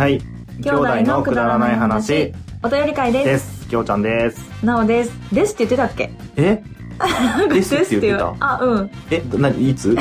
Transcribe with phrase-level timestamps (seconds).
[0.00, 0.18] はい。
[0.62, 2.32] 兄弟のくだらない話。
[2.62, 3.64] お便り会でです。
[3.64, 3.68] す。
[3.68, 4.40] きょうちゃんです。
[4.64, 5.12] なおです。
[5.30, 6.10] ですって言ってたっけ？
[6.36, 6.62] え？
[7.52, 8.90] ですって言ってたあ、うん。
[9.10, 9.94] え、な、いつ？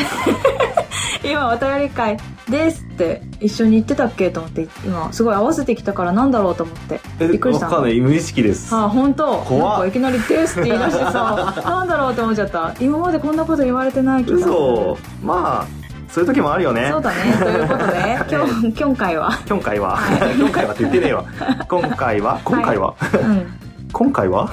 [1.22, 2.16] 今、お便り会
[2.50, 4.30] ですって一緒に言ってたっけ？
[4.32, 7.02] と思って、今、すごい合わせてきたからなんだろうと思って。
[7.20, 8.00] えびっくりしたわかんない。
[8.00, 8.74] 無意識です。
[8.74, 12.74] あ、本当怖っなんかいきなりですって言い出してさ、 なんだろうって思っちゃった。
[12.80, 14.50] 今までこんなこと言われてない気がする。
[14.52, 14.98] 嘘。
[15.22, 15.79] まあ、
[16.10, 17.02] そういう時もあるよねそう。
[17.02, 17.38] だね。
[17.38, 17.94] ということで、
[18.30, 20.00] 今日、今回は、今回は、
[20.40, 21.24] 今回はって言ってねえわ。
[21.70, 23.46] 今回は、今回は、うん。
[23.92, 24.48] 今回は？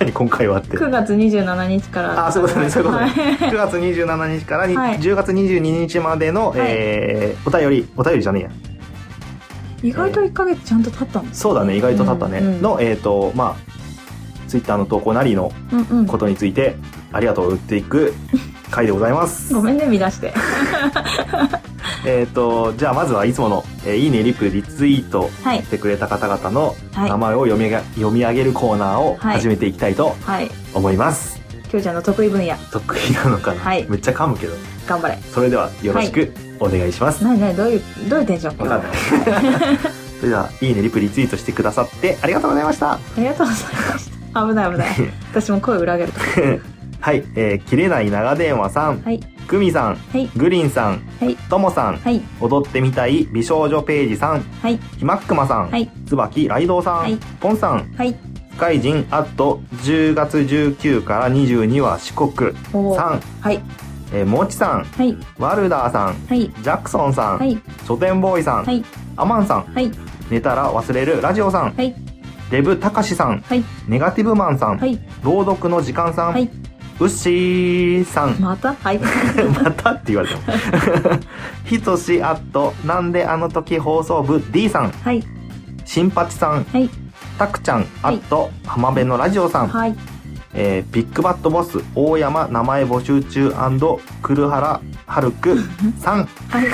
[0.00, 0.76] 何今回はって。
[0.76, 2.26] 9月27日から。
[2.26, 3.10] あ、そういうことね、そういうことね。
[3.10, 8.50] はい9月27日からにはい10月22日までの、はいえー、お便り、お便りじゃねえや。
[9.82, 12.38] 意外と1ヶ月ちゃんと経ったんですそうだね、意外と経ったね。
[12.38, 13.72] うんうんの、えっ、と、まあ、
[14.46, 15.50] ツイッターの投稿なりの。
[16.06, 16.76] ことについて、
[17.12, 18.14] ありがとうを言っていく
[18.72, 19.52] 回でございます。
[19.54, 20.32] ごめんね、乱して。
[22.04, 25.68] えっと、じゃあまずはいつもの、えーいいね、リプ、リツイートはいし。
[25.70, 30.50] てくれた方々のはい名前を読みが、読み上げるコーナーをはい始めていきたいとはい。
[30.74, 31.40] 思います。
[31.70, 32.54] きょうちゃんの得意分野。
[32.72, 34.54] 得意なのかな、はいめっちゃ噛むけど。
[34.86, 35.18] 頑張れ。
[35.32, 37.22] それではよろしくお願いします。
[37.24, 38.68] なになにどういう、どういうテンション？
[38.68, 38.92] わかんない。
[40.18, 42.92] それでは、いいね、リプ、リツイートしてくださってありがとうございました。
[42.92, 44.46] ありがとうございました。
[44.48, 44.88] 危ない危ない。
[45.32, 46.71] 私も声裏上げると。
[47.02, 49.18] はい、えー、切れない長電話さん、はい。
[49.48, 50.28] グミさん、はい。
[50.36, 51.34] グリーンさん、はい。
[51.34, 52.22] ともさん、はい。
[52.40, 54.78] 踊ってみたい美少女ページさん、はい。
[54.98, 55.90] ひまっくまさん、はい。
[56.06, 58.14] つばきライドウさん、はいポンさん、はい。
[58.52, 62.52] スカイジンアット10月19から22は四国
[62.94, 63.60] さん、はい。
[64.12, 65.16] えー、もちさん、はい。
[65.38, 66.38] ワルダーさん、はい。
[66.38, 67.60] ジャクソンさん、はい。
[67.84, 68.84] 書店ボーイさん、はい。
[69.16, 69.90] アマンさん、はい。
[70.30, 71.92] 寝たら忘れるラジオさん、はい。
[72.52, 73.64] デブたかしさん、はい。
[73.88, 75.00] ネガティブマンさん、はい。
[75.24, 76.48] 朗読の時間さん、はい。
[77.02, 78.74] ウッシーさん、また？
[78.74, 78.98] はい。
[79.64, 80.40] またって言われても。
[81.64, 85.22] ひとしアット、なんであの時放送部 D さん、はい。
[85.84, 86.88] 新八さん、はい。
[87.38, 89.96] たくちゃん、アット、浜辺のラジオさん、はい。
[90.54, 93.52] えービッグバットボス、大山名前募集中
[94.22, 95.58] クルハラハルク
[95.98, 96.66] さん、はい。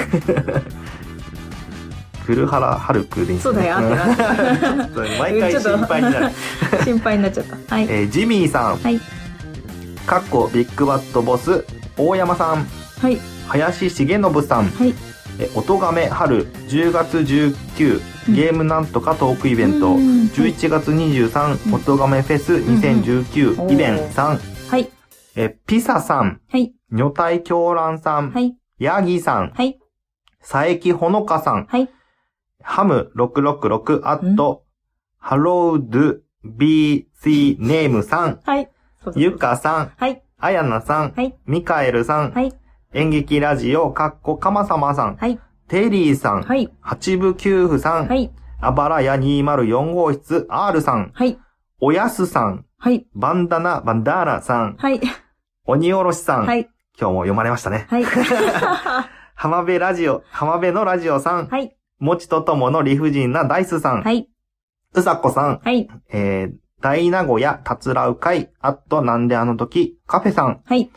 [2.27, 3.77] クルハラハルクでいいそうだよ
[5.19, 6.31] 毎回心配になる。
[6.85, 7.75] 心配になっちゃった。
[7.77, 7.87] はい。
[7.89, 9.01] えージミーさん、はい。
[10.09, 11.67] かっこビッグバットボス、
[11.99, 13.19] 大山さん、はい。
[13.47, 14.95] 林重信さん、はい。
[15.39, 21.75] え、おとがめ春10月19ゲームなんとかトークイベント、うん11月23うん。
[21.75, 23.71] おとがめフェス2019うん。
[23.71, 24.39] イベンさん、
[24.71, 24.89] はい。
[25.37, 26.73] え、ピサさん、はい。
[26.91, 28.57] 女体狂乱さん、はい。
[28.79, 29.79] ヤギさん、はい。
[30.41, 31.91] 佐伯ほのかさん、はい。
[32.63, 34.65] ハム666アット、
[35.19, 38.71] ハロード BC ネームさん、はい。
[39.17, 40.23] ゆかさん、はい。
[40.39, 41.35] あやなさん、はい。
[41.47, 42.53] ミカエルさん、はい。
[42.93, 45.39] 演劇ラジオ、かっこかまさまさん、はい。
[45.69, 46.71] テリーさん、はい。
[46.81, 48.33] 八部九夫さん、はい。
[48.61, 51.39] あばらや204号室 R さん、はい。
[51.81, 53.07] おやすさん、はい。
[53.15, 55.01] バンダナバンダーナさん、はい。
[55.65, 56.69] 鬼おろしさん、はい。
[56.99, 57.87] 今日も読まれましたね。
[57.89, 58.05] はい。
[59.35, 61.77] 浜辺ラジオ、浜辺のラジオさん、はい。
[62.01, 64.29] もちとともの理不尽なダイスさん、はい。
[64.95, 65.89] うさこさん、はい。
[66.11, 70.91] えー、大名古屋たつらう会、あっとなんであの時、カフェさん、はい。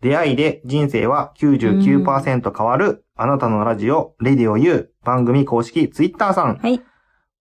[0.00, 6.80] 出会いで人生は99%変わる、あなたのラジオ、レディオ U、番組公式ツイッターさん、はい。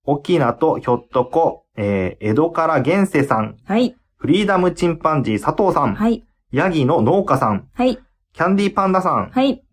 [0.03, 3.96] おきなとひょっとこ、えー、江戸から現世さん、はい。
[4.16, 6.24] フリーダムチンパンジー佐藤さん、はい。
[6.52, 8.00] ヤギの農家さん、はい。
[8.34, 9.63] キャンディーパンダさん、はい。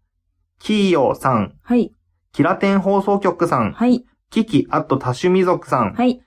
[0.59, 1.95] キーヨーさん、はい。
[2.33, 4.05] キラテン放送局さん、はい。
[4.31, 6.21] キキアット多趣味族さん、はい。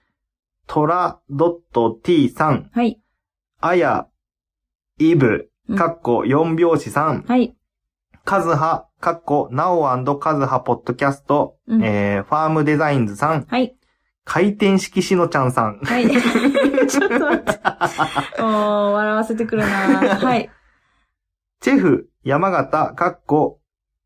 [0.67, 2.99] トラドット T さん、はい。
[3.59, 4.07] あや、
[4.99, 7.55] イブう、んかっこ四拍子さん、はい。
[8.25, 13.75] カズハ、かっこナオカズハポッドキャスト、うんえー、ファームデザインズさん、はい。
[14.25, 16.07] 回転式しのちゃんさん、はい。
[16.87, 18.41] ちょっと待って。
[18.41, 20.49] もう、笑わせてくるなはい。
[21.61, 23.61] チェフ、山形、かっこ、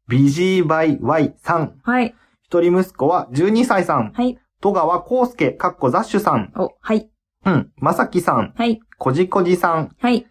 [0.07, 2.15] ビジーバイ Y さん、はい。
[2.43, 4.37] 一人息子は12歳さん、はい。
[4.61, 7.09] 戸川康介、かっこザッシュさん、お、はい。
[7.45, 8.79] うん、まさきさん、はい。
[8.99, 10.27] こじこじさん、はい。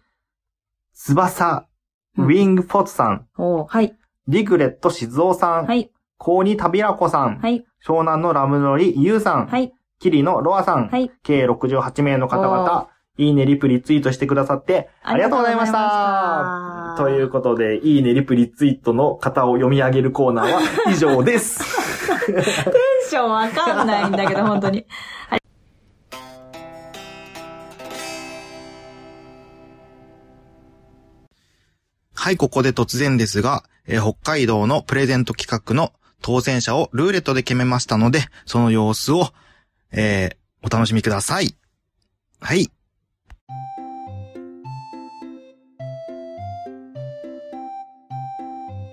[0.93, 1.67] 翼、
[2.17, 3.95] うんウィングフォットさん、お、はい。
[4.27, 5.91] リグレット静雄さん、はい。
[6.17, 7.65] コーニタビラコさん、はい。
[7.85, 9.73] 湘南のラムノリユウさん、はい。
[9.99, 11.11] キリのロアさん、はい。
[11.23, 12.87] 計68名の方々、
[13.17, 16.95] いいね、リプ、リツイートしてくださって、ありがとうございました。
[16.97, 21.63] ということで、いいね、リプ、リツイートの方を読み上げるコーナーは以上です。
[23.11, 24.85] ションわかんないんだけど、 本当に。
[32.13, 35.91] はい、ここで突然ですが、えー北海道のプレゼント企画の
[36.21, 39.33] 当選者をルーレットで決めましたので、その様子を、
[39.91, 41.55] えー、お楽しみください。
[42.39, 42.71] はい。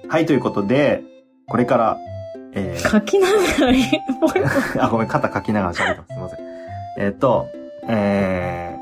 [0.09, 1.03] はい、ということで、
[1.47, 1.99] これから、
[2.55, 3.43] えー書きながら、
[4.21, 4.43] ぽいぽい。
[4.81, 6.15] あ、ごめん、肩書きながら喋ってます。
[6.15, 6.39] すいません。
[6.99, 7.47] えっ、と、
[7.89, 8.77] え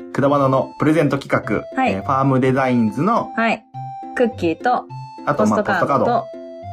[0.00, 3.64] ー、くだばなのプレゼント企画、はいえーファームデザインズの、はい。
[4.16, 4.84] クッキーと、
[5.26, 6.04] あと、まあ、ポストカード。
[6.04, 6.24] と、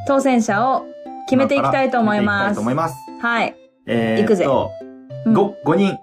[0.06, 0.84] 当選者を
[1.28, 2.60] 決めていきたいと思い決めていきたますいと。
[2.62, 2.96] 思います。
[3.20, 3.54] はい。
[3.86, 4.70] えー、いくぜと、
[5.26, 5.98] うん5、5人。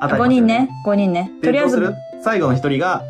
[0.00, 0.68] あ5人ね。。
[0.86, 1.30] 5人ね。
[1.42, 3.02] とりあえず最後の1人が、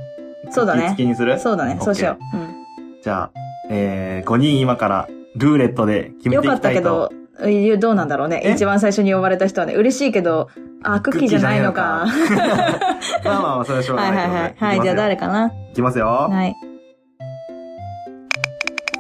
[0.51, 1.39] そうだね付きにする？
[1.41, 1.79] そうだね。
[1.81, 2.37] そうしよう。
[2.37, 2.55] うん。
[3.03, 3.31] じゃあ、
[3.71, 7.07] えー、5人今から、ルーレットで決めよかていきたいと。
[7.07, 8.41] ったけど、えどうなんだろうね。
[8.45, 8.53] え？
[8.53, 10.49] 一番最初に呼ばれた人はね、嬉しいけど、
[10.83, 12.07] あ、クッキーじゃないのか。
[13.25, 14.51] まあまあまあ、それはしょうがはいないはいはい。
[14.51, 15.47] けどねはい、じゃあ誰かかな？
[15.47, 16.07] いきますよ。
[16.07, 16.55] はい。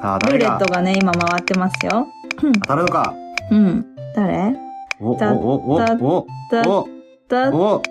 [0.03, 2.07] さあ、ルーレットがね、今回ってますよ。
[2.63, 3.15] 当たるのか
[3.51, 3.87] うん。
[4.15, 4.55] 誰？
[5.01, 6.89] お、お、たお、お、たお、た、お、
[7.29, 7.83] た、お、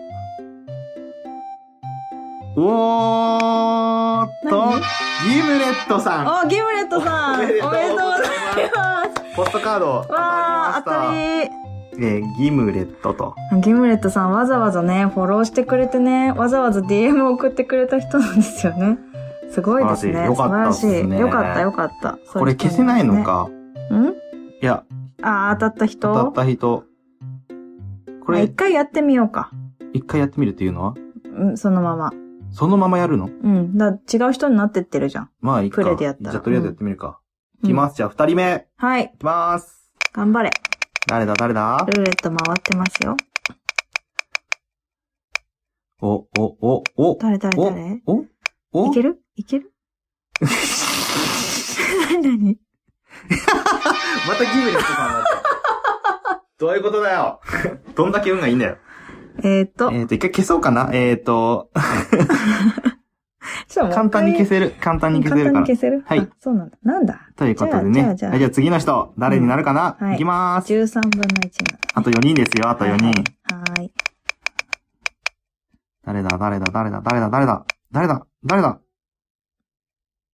[2.57, 6.45] おーっと何、ギムレットさん。
[6.45, 11.11] お、ギムレットさんおめでとうございますポストカード、わまー、当た。
[11.13, 11.17] り
[11.97, 13.35] えー、ギムレットと。
[13.61, 18.99] ギムレットさんわざわざね、フォローしてくれてね、わざわざ DM を送ってくれた人なんですよね。
[19.51, 20.27] すごいですね。
[20.27, 20.93] 素晴らしい。
[20.93, 22.17] よよかっ、たよかった。
[22.33, 23.21] これ消せないの。
[23.23, 23.49] か。
[23.91, 24.05] ん？
[24.07, 24.83] いや、
[25.21, 26.13] あー、当たった人？
[26.13, 26.83] 当たった人。
[28.25, 29.51] これまあ一、回やってみようか。
[29.93, 30.93] 一回やってみるっていうのは？
[31.37, 32.11] うん、そのまま。
[32.55, 33.25] そのままやるの？
[33.25, 33.77] うん。
[33.77, 35.29] だ違う人になってってるじゃん。
[35.41, 35.81] まあいいか。
[35.83, 37.07] プレでやったらじゃあとりあえずやってみるか。
[37.07, 37.15] うん
[37.63, 37.95] いきます。
[37.95, 38.67] じゃあ二人目。
[38.77, 39.11] はい。
[39.13, 39.91] いきます。
[40.13, 40.51] 頑張れ。
[41.07, 41.33] 誰だ？
[41.33, 41.85] 誰だ？
[41.87, 43.15] ルーレット回ってますよ。
[46.01, 48.25] お、お、お、お、誰誰お誰、お、
[48.73, 49.19] おいける？
[49.35, 49.73] いける？
[52.21, 52.21] 何？
[52.37, 52.57] 何
[54.27, 56.43] またギムレットさんだった。
[56.59, 57.39] どういうことだよ。
[57.95, 58.77] どんだけ運がいいんだよ。
[59.43, 60.89] えーっと、えっと、一回消そうかな。
[60.93, 61.69] えっと、
[63.67, 64.73] ちょっと簡単に消せる。
[64.79, 65.77] 簡単に消せるから簡単に。
[65.77, 66.03] 消せる？
[66.05, 66.77] はいあそうなんだ。
[66.83, 67.19] なんだ？
[67.35, 67.93] ということでじゃあね。
[67.93, 70.73] じゃあじゃあはいじゃあ次の人、誰になるかな、うんはいい、きまーす。
[70.73, 71.51] ?13 分の1に
[71.93, 73.05] あと4人ですよ、あと4人。
[73.05, 73.13] はい
[73.79, 73.91] はい。
[76.05, 78.79] 誰だ、誰だ、誰だ、誰だ、誰だ、誰だ、誰だ？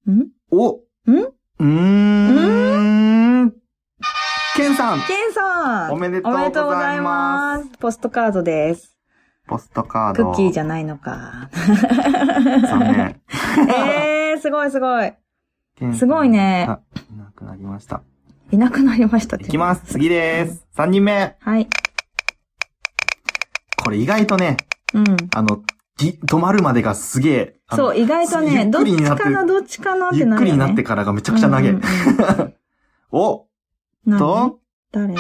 [0.10, 0.28] ん？
[0.52, 0.74] お？
[0.74, 2.81] んうーん。
[4.62, 7.70] ケンさんケンさんおめでとうございます。
[7.80, 8.96] ポストカードです。
[9.48, 10.26] ポストカード。
[10.26, 11.50] クッキーじゃないのか。
[12.70, 13.22] 残念。
[13.76, 15.14] えー、すごいすごい。
[15.98, 16.80] すごいねあ
[17.12, 18.04] いなくなりました。
[18.52, 19.82] いなくなりましたいきます。
[19.94, 20.68] 次です。
[20.76, 21.36] 3人目。
[21.40, 21.68] はい。
[23.84, 24.58] これ意外とね、
[24.94, 25.18] うん。
[25.34, 25.64] あの、
[25.98, 27.56] ぎ止まるまでがすげえ。
[27.72, 30.46] そう、意外とゆね、っどっちかな、どっちかなってゆっなるよね。
[30.46, 31.72] くりになってからがめちゃくちゃ長い。
[31.72, 32.54] うんうんうん
[33.12, 33.51] お何
[34.08, 34.60] と、
[34.92, 35.14] 誰？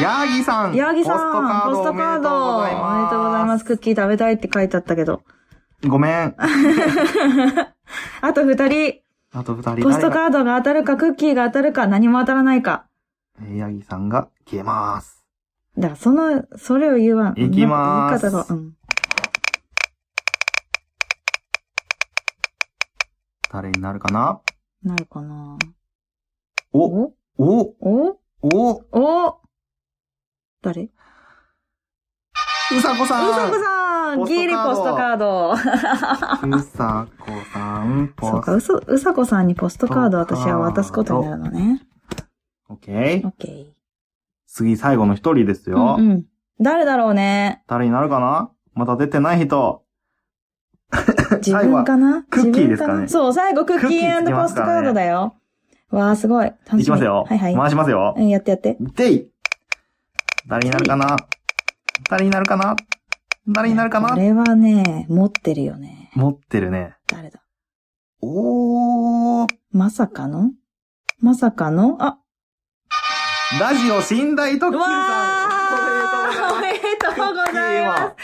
[0.00, 0.74] ヤーギさん。
[0.74, 2.58] ヤギさん、ポストカード。
[2.58, 3.64] おめでとうございます。
[3.64, 5.22] クッキー食べたいって書いてあったけど。
[5.86, 6.34] ごめん。
[8.20, 9.00] あと二人、
[9.32, 9.82] あと二人。
[9.82, 12.86] ポストカードが当たるか、クッキーが当たるか、何も当たらないか。
[13.54, 15.24] ヤギさんが消えます。
[15.76, 17.40] だから、その、それを言わん。
[17.40, 18.74] いきまーす言い方が、うん。
[23.50, 24.40] 誰になるかな？
[24.82, 25.56] なるかな？
[26.72, 27.17] お、お？
[27.38, 29.40] お、おお、お
[30.60, 30.82] 誰？
[30.82, 30.90] う
[32.76, 33.32] うさこさん。
[33.32, 35.52] さこさんギリポストカード。
[35.52, 41.86] うさこさん、ポそうか、うスそ、うさこさんにポストカードを私は渡すことになるのね。
[42.68, 43.66] オッケーオッケー。
[44.48, 45.96] 次最後の一人ですよ。
[45.98, 46.24] うんうん。
[46.60, 47.62] 誰だろうね。
[47.68, 48.50] 誰になるかな？
[48.74, 49.84] まだ出てない人。
[51.36, 52.24] 自分かな？
[52.30, 55.36] クッキーですかねそう、最後クッキーポストカードだよ。
[55.90, 56.46] わー、すごい。
[56.46, 57.24] 楽しみいきますよ。
[57.28, 57.54] はいはい。
[57.54, 58.20] 回しますよう。
[58.20, 58.76] ん、やってやって。
[58.78, 59.30] でい
[60.46, 61.16] 誰になるかな？
[62.08, 62.76] 誰になるかな？
[63.46, 64.10] 誰になるかな？
[64.10, 66.10] これはね、持ってるよね。
[66.14, 66.96] 持ってるね。
[67.06, 67.42] 誰だ？
[68.20, 69.48] おー。
[69.70, 70.52] まさかの？
[71.20, 71.96] まさかの？
[72.00, 72.18] あ、
[73.60, 76.52] ラジオ寝台特急わさん。
[76.52, 78.16] ーおめでとうございクッキーます。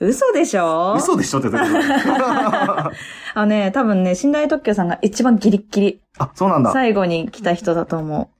[0.00, 0.94] 嘘でしょ？
[0.96, 1.70] 嘘でしょって言って
[2.04, 2.92] た
[3.34, 6.00] あのね、多分ね、寝台特許さんが一番ギリッギリ。
[6.18, 6.72] あ、そうなんだ。
[6.72, 8.30] 最後に来た人だと思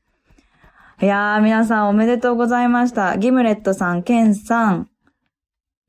[1.00, 1.04] う。
[1.04, 3.16] いやー、皆さんおめでとうございました。
[3.18, 4.88] ギムレットさん、ケンさん、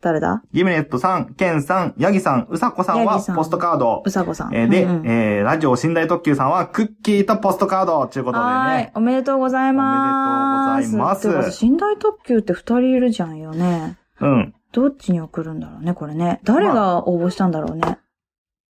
[0.01, 0.41] 誰だ？
[0.53, 4.09] ギムネットさん、ケンさん、ヤギさん、うさこさんはポストカードう。
[4.09, 4.55] さこさん。
[4.55, 8.91] えーで、うんうんえー、ラジオ寝台特急さんはクッキーとポストカードということではーいね。。
[8.95, 10.77] おめでとうございます。
[10.77, 13.97] おめでとうございます寝台特急って二人いるじゃんよね。
[14.21, 14.53] うん。
[14.71, 16.39] どっちに送るんだろうね、これね。
[16.43, 17.97] 誰が応募したんだろうね。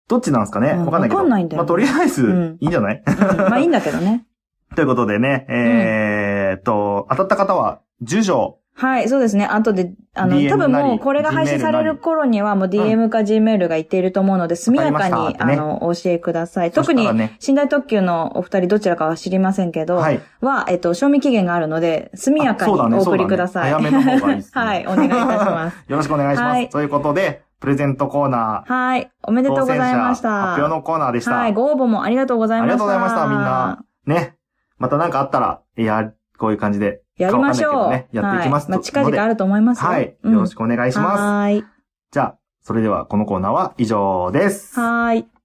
[0.08, 0.72] どっちなんですかね？
[0.72, 1.16] うんわかんないけど。
[1.18, 4.26] わかんないんだよまあ、とりあえず、うんいいんじゃない、うんまあいいんだけどね。
[4.76, 9.46] ということでね、ええっ、と、当たった方は、住所、はい、そうですね。
[9.46, 16.72] 後で、あの、多分なりもうこれが配信される頃にはもう DM か Gmail がいっていると思うので、速やかに、あの、お教えください。
[16.72, 20.22] 特に寝台特急のお二人どちらかは知りませんけど、はい。
[20.40, 23.72] は、えっと、賞味期限があるので、速やかにお送りください。
[23.74, 25.78] 早めの方がいいですね はい、お願いいたします。
[25.92, 26.56] よろしくお願いします。
[26.56, 30.30] はいということで、プレゼントコーナー、はい、おめでとうございました。
[30.30, 31.36] 発表のコーナーでした。
[31.36, 32.86] はい、ご応募もありがとうございありました。
[32.86, 33.84] がとうございました、みんな。。
[34.06, 34.36] ね。
[34.78, 37.02] また何かあったら、いや、こういう感じで。
[37.20, 37.90] やりましょう。
[37.90, 39.90] ね、やっていきますはい、まあ、近々あると思いますよ。
[39.90, 40.16] はい。
[40.24, 41.22] うんよろしくお願いします。
[41.22, 41.66] はーい。
[42.12, 44.80] じゃあ、それではこのコーナーは以上です。
[44.80, 45.39] はーい。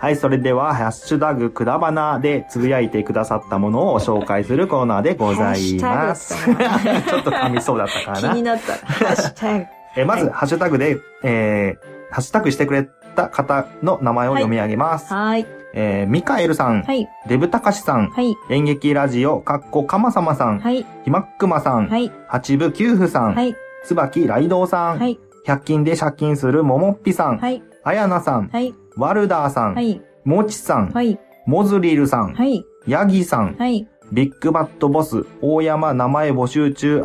[0.00, 6.36] はい、それでは、ハッシュタグくだばなでつぶやいてくださったものを紹介するコーナーでございます。
[6.46, 8.34] ちょっと噛みそうだったか気な。
[8.34, 8.74] になった。
[8.74, 9.66] ハッシュタグ。
[9.96, 15.12] えまず、はいハッシュタグで、えー、ハッシュタグしてくれた方の名前を読み上げます。
[15.12, 15.46] はーい。
[15.74, 17.08] えー、ミカエルさん、はい。
[17.26, 18.36] デブタカシさん、はい。
[18.50, 20.86] 演劇ラジオ、かっこかまさまさん、はい。
[21.04, 22.12] ひまっくまさん、はい。
[22.28, 23.56] 八部九夫さん、はい。
[23.84, 25.18] つばきライドウさん、はい。
[25.44, 27.62] 百均で借金するももっぴさん、はい。
[27.82, 28.74] あやなさん、はい。
[28.98, 30.02] ワルダーさん、はい。
[30.24, 31.18] もちさん、はい。
[31.46, 32.64] モズリルさん、はい。
[32.86, 33.88] ヤギさん、はい。
[34.12, 37.04] ビッグバットボス、大山名前募集中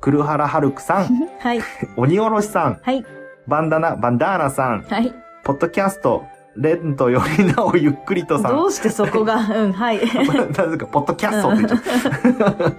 [0.00, 1.06] クルハラハルクさん、
[1.40, 1.60] はい。
[1.96, 3.02] 鬼おろしさん、はい。
[3.48, 5.14] バンダナ、バンダーナさん、はい。
[5.42, 6.24] ポッドキャスト、
[6.56, 8.52] レントよりなおゆっくりとさん。
[8.52, 9.98] どうしてそこが、 うん、はい。
[9.98, 12.72] なぜか、ポッドキャストって言っちゃった。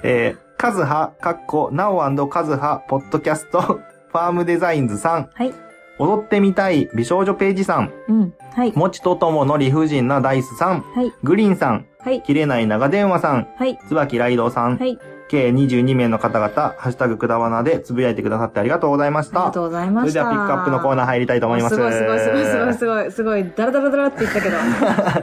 [0.02, 5.28] えー、カズハ、カッコ、ナオカズハ、ポッドキャスト、ファームデザインズさん。
[5.34, 5.52] はい。
[5.98, 7.92] 踊ってみたい美少女ページさん。
[8.08, 8.34] うん。
[8.54, 8.72] はい。
[8.72, 10.80] もちとともの理不尽なダイスさん。
[10.80, 11.12] はい。
[11.22, 11.86] グリーンさん。
[12.00, 12.22] はい。
[12.22, 13.48] 切れない長電話さん。
[13.56, 13.78] はい。
[13.88, 14.78] 椿ライドさん。
[14.78, 14.98] はい。
[15.28, 19.40] 計22名の方々、ハッシュタグくだわなでつぶやいてくださってありがとうございました。
[19.40, 20.10] ありがとうございました。
[20.12, 21.74] それではピックアップのコーナー入りたいと思います。
[21.74, 24.50] すごいすごいすごいすごいすごいすごい、ダラダラダラって言ったけ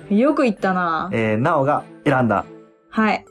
[0.10, 0.16] ど。
[0.16, 2.46] よく言ったなえー、なおが選んだ
[2.90, 3.26] はい。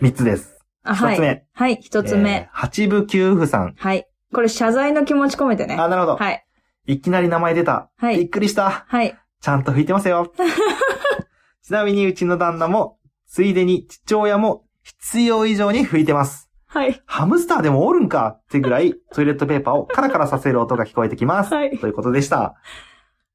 [0.00, 0.58] 3つです。
[0.84, 1.14] あ、はい。
[1.14, 1.44] 一つ目。
[1.52, 2.30] はい、一つ目。
[2.30, 3.74] えー八部九夫さん。
[3.76, 4.06] はい。
[4.34, 5.76] これ謝罪の気持ち込めてね。
[5.76, 6.16] あ、なるほど。
[6.16, 6.44] はい。
[6.86, 7.90] いきなり名前出た。
[7.96, 8.84] はいびっくりした。
[8.86, 9.16] はい。
[9.40, 10.30] ちゃんと吹いてますよ。
[11.62, 16.50] ちなみにうちの旦那も、ついでに父親も必要以上に吹いてます。
[16.66, 17.00] はい。
[17.06, 21.54] ハムスターでもおるんかってぐらいトイレットペーパーをカラカラさせる音が聞こえてきます。
[21.54, 22.54] はいということでした。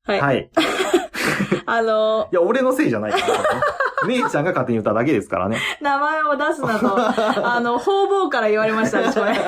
[0.03, 0.21] はい。
[0.21, 0.39] はい。
[0.39, 0.49] い
[1.65, 3.25] あのや、俺のせいじゃないから。
[4.07, 5.57] 姉ちゃんが勝手に言っただけですからね。
[5.79, 6.95] ー、名前を出すなと、
[7.47, 9.11] あの、方々から言われましたね。
[9.11, 9.39] それる。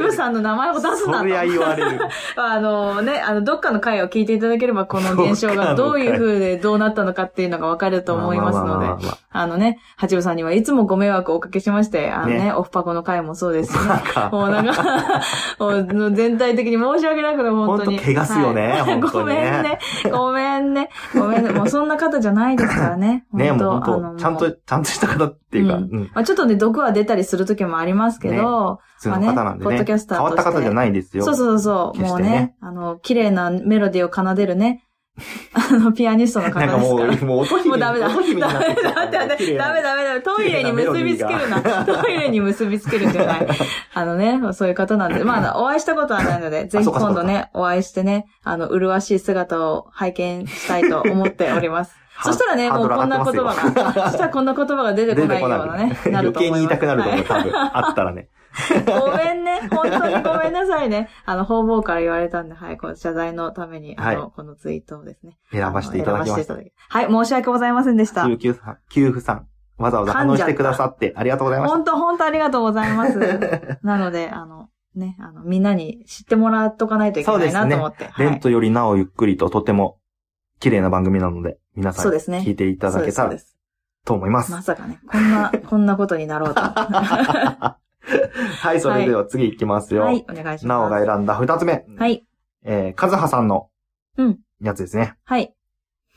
[0.00, 1.18] 部さんの名前を出すなと。
[1.18, 2.00] そりゃ言われる。
[2.36, 13.86] あのね、あの、どっかの回を聞いていただければ、この現象がどういう風でどうなったのかっていうのがわかると思いますのでまあのね、八部さんにはいつもご迷惑をおかけしまして、あのね、ねオフパコの回もそうですしね
[14.32, 15.22] もうなんか、
[15.58, 17.98] もう全体的に申し訳なくて、本当に。
[17.98, 19.78] ほんと怪我すよねはいほんとにねごめんね。
[20.10, 20.88] ごめんね。
[21.14, 21.50] ごめんね。
[21.52, 23.26] もうそんな方じゃないですからね。
[23.32, 25.78] ね、もうあ本当ちゃんと、ちゃんとした方っていうか。
[26.14, 29.78] まあちょっとね、毒は出たりする時もありますけど、普通の方なんでまあねポッね。
[29.78, 31.24] ドキャスター変わった方じゃないですよ。
[31.24, 32.00] そうそうそう。
[32.00, 34.88] もうねあの、綺麗なメロディーを奏でるね、
[35.54, 37.22] あの、ピアニストの方なんかもですから。
[37.22, 38.08] う、もう音姫もうダメだ。
[38.08, 38.62] ダ音姫ダメだ。
[38.92, 39.56] ダメだ。
[39.58, 40.20] ダメだ。
[40.22, 41.84] トイレに結びつけるな。
[41.84, 43.46] トイレに結びつけるんじゃない。
[43.94, 45.24] あのね、そういう方なんで。
[45.24, 51.96] まあ、お会いしたことはないので、 ぜひ今度ね、お会いしてね、あの、麗しい姿を拝見したいと思っております。
[52.22, 53.54] そしたらね、もうこんな言葉が、
[54.10, 56.68] そしたらこんな言葉が出てこないようなね、なる余計に言い。
[56.68, 57.52] たくなると思う、はい多分。
[57.56, 58.28] あったらね。
[58.86, 59.68] ごめんね。
[59.70, 61.08] 本当にごめんなさいね。
[61.24, 65.38] あの、方々から言われたんで、はい、この謝罪のために、あの、はいこのツイートをですね。
[65.52, 66.54] 選ばせていただきました。
[66.54, 68.26] はい、申し訳ございませんでした。
[68.26, 69.46] 救急さん、給付さん、
[69.78, 73.18] わざわざ反応してくださってありがとうございまし本当本当ありがとうございます。
[73.82, 78.06] なので、あの、ね、あの、みんなに知ってもらっとかないといけないなと思って。
[78.06, 78.18] た。
[78.18, 79.98] レはいントよりなおゆっくりととても
[80.60, 83.36] 綺麗な番組なので、皆さんそうですね聞いていただけたら
[84.04, 84.50] と思います。
[84.50, 86.60] まさかね、こんな、こんなことになろうと。
[86.60, 87.76] は
[88.62, 90.10] はい、それでは次行きますよ。
[90.10, 90.66] い、お願いします。
[90.66, 91.84] なおが選んだ二つ目。
[91.96, 92.26] はい、
[92.64, 93.68] えー、カズハさんの
[94.16, 95.14] うんやつですね。
[95.24, 95.54] はい。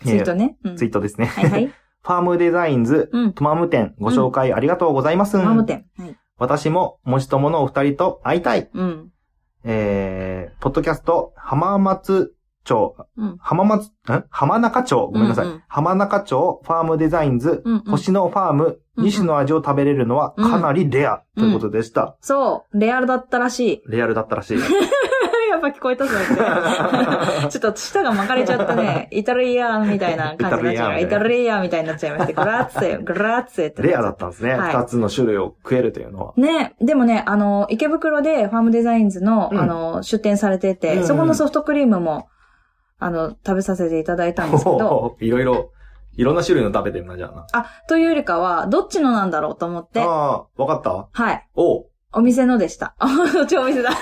[0.04, 0.58] ツイートね。
[0.64, 1.28] うんツイートですね。
[1.28, 1.68] はいはい。
[2.04, 3.34] ファームデザインズ、うん。
[3.34, 5.38] トマム店ご紹介ありがとうございます。
[5.38, 5.86] マム店。
[5.98, 6.18] はい。
[6.40, 8.70] 私も、もしとものお二人と会いたい。
[8.74, 9.12] うん。
[9.64, 13.38] えー、ポッドキャスト、浜松町、うん。
[13.40, 13.92] 浜松、ん
[14.30, 15.46] 浜中町、ごめんなさい。
[15.46, 22.18] うんうん浜中町、ファームデザインズ、うんうん星のファーム、うんうん2種の味を食べれるのはかなりレア、ということでした。
[22.20, 23.82] そう、レアルだったらしい。
[23.88, 24.60] レアルだったらしい。
[25.50, 27.48] やっっぱ聞こえたぞって。
[27.50, 29.08] ちょっと舌が巻かれちゃったね。
[29.12, 31.00] イタリアンみたいな感じになっちゃう。
[31.00, 32.34] イイタタリアンみたいになっちゃいまして。
[32.34, 33.82] グラッツェ、グラッツェって。
[33.84, 34.54] レアだったんですね。
[34.54, 36.34] はい二つの種類を食えるというのは。
[36.38, 42.28] ね、でもね、あの、池袋でファームデザインズの、うんあの、出店されてて、うんうんそこのソフトクリームも、
[43.04, 45.72] あの、食べさせていただいたんですけど、 いろいろ、
[46.14, 47.48] いろんな種類の食べてるな、じゃあな。
[47.54, 51.08] あ、というよりかは、どっちのなんだろうと思って、ああ、わかった？
[51.12, 51.48] はい。
[51.56, 52.94] おうお店のでした。
[53.00, 53.90] あ、どっちお店だ。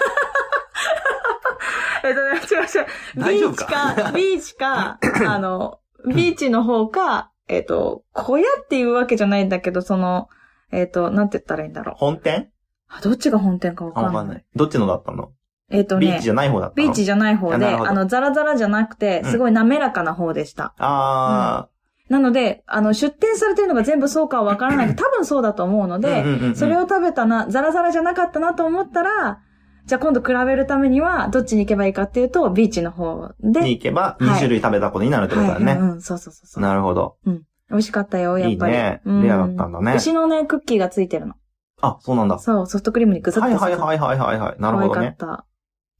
[2.03, 3.39] えっとね、違う違う。
[3.39, 10.27] ビーチかか、ビーチか、 あの、ビーチの方か、えっと、小屋っていうわけじゃないんだけど、その、
[10.71, 11.95] えっと、なんて言ったらいいんだろう。
[11.97, 12.49] 本店？
[12.89, 14.15] あどっちが本店かわあかんない。
[14.15, 14.45] わかんない。
[14.55, 15.31] どっちのだったの？
[15.69, 16.87] えっとねビーチ、じゃない方だったの？
[16.87, 20.73] ビーチじゃない方で、あの、ザラザラじゃなくて、うんすごい滑らかな方でした。
[20.77, 21.67] あ
[22.09, 25.99] なので、あの、出店されてるのが全部そうかはわからないけど、多分そうだと思うのあ。
[25.99, 29.41] で、うんうんうんうんそれを食べたな、ザラザラじゃなかったなと思ったら、
[29.85, 33.61] じゃあ今度比べるためには、どっちに行けばいいかっていうと、ビーチの方で。
[33.61, 35.73] に行けば、い2種類食べたことになるってことだよね。
[35.73, 36.63] はいうんうん、そうそうそうそう。
[36.63, 37.17] なるほど。
[37.25, 38.73] 美味しかったよ、やっぱり。
[38.73, 41.35] いいねうんレアだったんだね牛のね、クッキーがついてるの。
[41.81, 42.39] あ、そうなんだ。
[42.39, 44.55] そう、ソフトクリームにぐさっとはいはいはいはいはいはい。
[44.59, 45.15] なるほどね。
[45.17, 45.45] 可愛か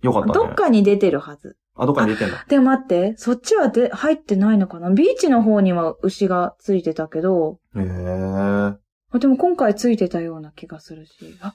[0.01, 0.33] よかったね。
[0.33, 1.57] どっかに出てるはず。
[1.75, 2.45] あ、どっかに出てんだ。
[2.47, 4.89] でも待って、そっちはで入ってないのかな？
[4.89, 7.85] ビーチの方には牛がついてたけど、へえ。
[9.11, 11.37] あでも今回ついてたような気がするし。
[11.41, 11.53] あ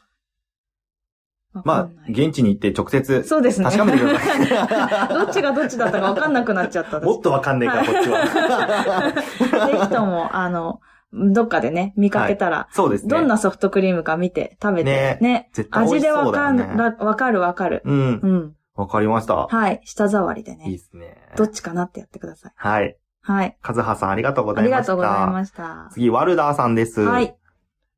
[1.65, 3.67] まあ現地に行って直接そうですね。
[3.67, 5.15] 確かめてください。
[5.15, 6.97] どっちがどっちだったかわかんなくなっちゃった。
[6.97, 9.13] 私 もっとわかんねえから、こっちは。
[9.71, 10.81] ぜひとも、あの、
[11.33, 13.09] どっかでね、見かけたら、そうですね。
[13.09, 15.51] どんなソフトクリームか見て、食べて、ねね。
[15.53, 16.97] 絶対美味でわかん、そうだよね。
[16.99, 17.83] らわかるわかる。
[17.85, 18.29] うんう。
[18.29, 18.55] ん。
[18.75, 19.47] わかりました。
[19.47, 19.81] はい。
[19.85, 20.79] 舌触りでいいねで。
[20.79, 21.17] すね。
[21.37, 22.53] どっちかなってやってください。
[22.57, 22.97] はい。
[23.21, 23.57] はい。
[23.63, 24.87] カズハさんありがとうごありざいました。
[24.87, 25.89] がとうございました。
[25.93, 27.01] 次、ワルダーさんです。
[27.01, 27.37] はい。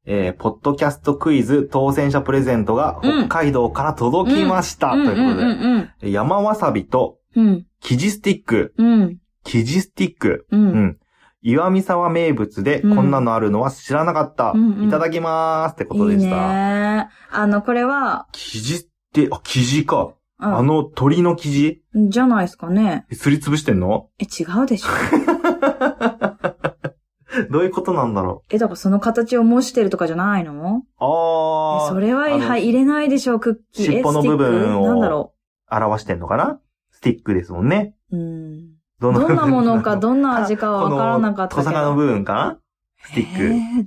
[0.05, 4.91] えー、ポッドキャストクイズ当選者プレゼントがうん北海道から届きました。
[4.91, 7.47] うんうんということで、うん山わさびとうん。
[7.47, 7.67] うん。
[7.81, 9.19] 生地スティック、うん。
[9.45, 10.57] 生地スティック、う。
[10.57, 10.99] うんん。
[11.49, 14.51] 岩見沢名物でうんこんなのあるのは知らなかった。
[14.53, 16.37] うんうんいただきまーすってこといいでした。
[16.37, 20.13] ねあの、これは、生地って、あ、生地か。
[20.39, 21.83] ああの鳥の生地？
[21.95, 23.07] じゃないですかね。
[23.13, 24.09] すりつぶしてんの？
[24.19, 24.89] え、違うでしょ。
[27.51, 30.53] どういうことなんだろえ、だからその形を模してるとかじゃないの？
[30.53, 30.83] う。
[30.99, 31.87] あー。
[31.87, 33.85] えそれは、はい、入れないでしょう、クッキー。
[33.85, 35.33] え尻尾の部分をなんだろ
[35.71, 36.61] 表してんのかな？
[36.91, 37.95] スティックですもんね。
[38.11, 38.17] う。
[38.17, 38.76] うん。
[39.01, 41.69] どどんなものか、の どんな味かはわからなかったけど。
[41.69, 42.59] 小魚の部分かな？
[43.05, 43.43] スティック。
[43.45, 43.87] えー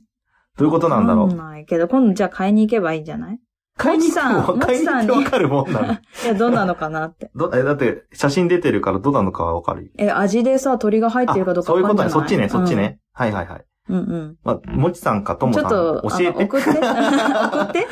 [0.58, 1.24] どういうことなんだろう？
[1.24, 3.40] わかんないけど、今度じゃあ買いに行けばいいんじゃない？
[3.78, 5.94] 買いに行くも 買いに行ってわかるもんなの？
[5.94, 7.32] いや、どんなのかなって。
[7.34, 9.92] どえ、だって、写真出てるからどうなのかわかるよ。
[9.98, 12.10] え、味でさ、鳥が入ってるかどうかそういうことね。
[12.10, 12.76] そっちね、そっち。
[12.76, 13.00] ね。
[13.14, 13.66] はいはいはい。
[13.88, 14.36] うんうんうん。
[14.44, 16.44] まあ、もちさんかともさん、ちょっと、教えて。
[16.44, 16.70] 送って。
[16.72, 17.88] 送って。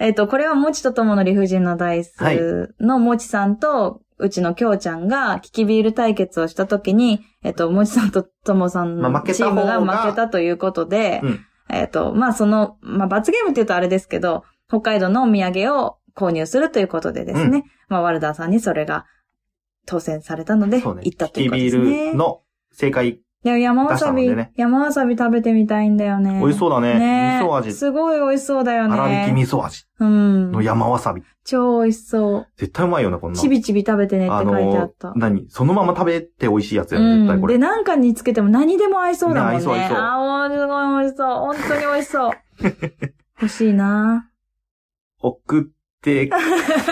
[0.00, 19.06] えっと、これはもちとともの理不尽なダイスのもちさんと、うちのきょうちゃんが、キキビール対決をしたときに、えっと、もちさんとともさんまあのチームが負けたということで、うんえっと、まあ、その、まあ、罰ゲームって言うとあれですけど、北海道のお土産を購入するということでですね、まあ、ワルダーさんにそれが
[19.86, 20.80] 当選されたので。
[20.82, 22.10] 行ったとキキいうことですビーね。
[22.12, 26.38] ルの正解、でも山わさび、ね山わさび食べてみたいんだよね。
[26.38, 26.98] 美味しそうだね。
[26.98, 28.96] ね味噌味、すごい美味しそうだよね。
[28.96, 30.52] 粗挽き味噌味うん。
[30.52, 31.22] の山わさび。
[31.44, 32.46] 超美味しそう。
[32.56, 33.42] 絶対うまいよね、こんなの。
[33.42, 35.12] ちびちび食べてねって書いてあった。
[35.16, 35.48] 何？
[35.50, 37.12] そのまま食べて美味しいやつやね、うん。
[37.12, 37.58] で、絶対これ。
[37.58, 39.58] なんかにつけても何でも合いそうだもんね。
[39.58, 41.36] ね合いそう合いそうあー、もうすごい美味しそう。
[41.38, 42.32] 本当に美味しそう。
[43.42, 44.28] 欲しいな
[45.18, 46.30] 送ってって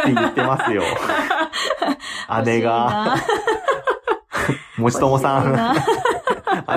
[0.07, 0.83] 言ってますよ。
[2.45, 3.17] 姉が、
[4.79, 5.75] もちともさん。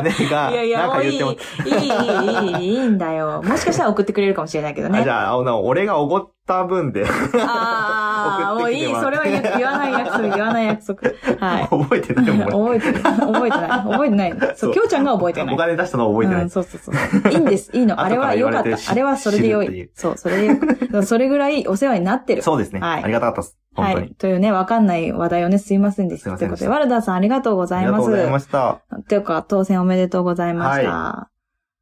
[0.04, 3.42] 姉が、いやいや、なんもういい、いか言ってもい、いい、いい、いいんだよ。
[3.44, 5.00] もしかしたら送ってくれるかもしれないけどね。
[5.00, 7.06] あじゃあ、あの俺がおごった分で、
[7.39, 11.10] ああ、もういい、それは言言わない約束、言わない約束。
[11.39, 11.67] はい。
[11.67, 12.79] 覚えてないもん、俺。
[12.79, 13.03] 覚えてない。
[13.03, 13.69] 覚えてない。
[13.69, 14.32] 覚えてない。
[14.32, 15.58] そ、そううきょうちゃんが覚えてないお。
[15.58, 16.43] 金出したのは覚えてない。
[16.43, 17.32] うん、そうそうそう。
[17.32, 17.71] いいんです。
[17.73, 17.99] いいの。
[17.99, 18.91] あれは良かった。
[18.91, 19.89] あれはそれで良い。
[19.93, 21.01] そう、それで。
[21.03, 22.41] それぐらいお世話になってる。
[22.41, 22.82] そうですね。
[22.82, 23.58] はいありがたかったです。
[23.75, 24.13] はい。
[24.15, 26.38] というね、わかんない話題をね、すいませんでした。
[26.38, 27.93] ということで、ワルダーさんありがとうございます。
[27.93, 28.82] ありがとうございました。
[29.08, 31.29] というか、当選おめでとうございました。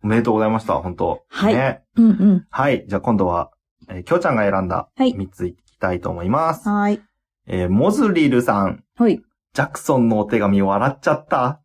[0.04, 1.82] おめでとうございました、本当はいね。
[1.98, 2.46] うんうん。
[2.50, 2.86] はい。
[2.88, 3.52] じゃあ今度は、
[3.90, 5.14] えーきょうちゃんが選んだはい。
[5.14, 6.68] 3ついきたいと思います。
[6.70, 7.02] はい。
[7.48, 9.22] えーモズリルさん、ほい。
[9.54, 11.62] ジャクソンのお手紙を笑っちゃった。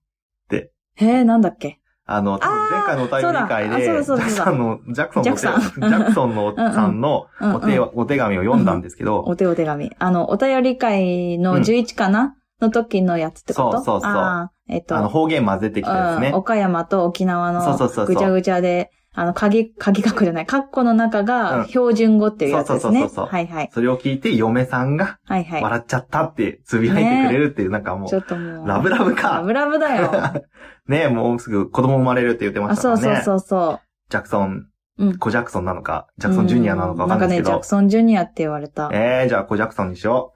[0.98, 1.79] へえ、なんだっけ？
[2.07, 4.24] あの、多分前回のお便り会で、ジャそうだ。
[4.24, 4.44] あそうだそうだ。
[4.44, 9.92] クソンの、ジャクソンのお手ジャクさんジャクソンのさんの うんお手,、お手紙を読んだんですけど、お手お手紙。
[9.98, 13.72] あの、お便り会の11かな、の時のやつってこと？
[13.83, 14.50] そうそうそう。
[14.68, 16.29] えっと、あの、方言混ぜてきたやつね。
[16.29, 16.35] うん。
[16.37, 18.14] 岡山と沖縄そうそうそうそう。
[18.14, 23.00] のぐちゃぐちゃで、あの、鍵、鍵括弧じゃない、括弧の中うんが標準語っていうやつですね。
[23.00, 23.70] そうそうそうそうはいはい。
[23.72, 25.62] それを聞いて、嫁さんがはいはい。
[25.62, 28.68] 笑っちゃったってつぶやいてくれるっていう、なんかもう、ちょっともう。
[28.68, 30.12] ラブラブかラブラブだよ。
[30.87, 33.02] ねもうすぐ子供生まれるって言ってまあ、したからね。
[33.02, 34.66] そうそうそうそジャクソン、
[34.98, 35.05] う。
[35.07, 35.18] うん。
[35.18, 37.66] コジャクソンなのか、ジャクソンジュニアなのかわかんないですけどなんかね、ジャク。
[37.66, 38.90] ソンジュニアって言われた。
[38.92, 40.35] えー、じゃあコジャクソンにしよ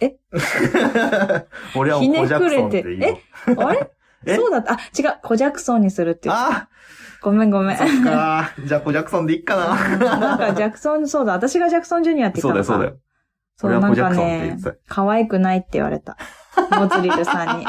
[0.00, 0.04] う。
[0.04, 0.16] え？
[1.76, 3.18] 俺はもうコジャクソンっていいよ。
[3.58, 3.90] あれ？
[4.26, 4.36] え？
[4.36, 4.72] そうだった。
[4.72, 5.18] あ、違う。
[5.22, 6.36] コジャクソンにするって言う。
[6.36, 6.68] あ
[7.22, 7.76] ごめんごめん。
[7.76, 8.52] そっか。
[8.64, 9.98] じゃあコジャクソンでいっかな。
[9.98, 11.32] なんかジャクソン、そうだ。
[11.32, 12.64] 私がジャクソンジュニアって言ったのか。
[12.64, 12.98] そうだよ、
[13.56, 13.78] そうだよ。
[13.78, 16.16] そう、なんか俺はコジャクソンって言ねってた、可愛くないって言われた。
[16.78, 17.66] モズリルさんに。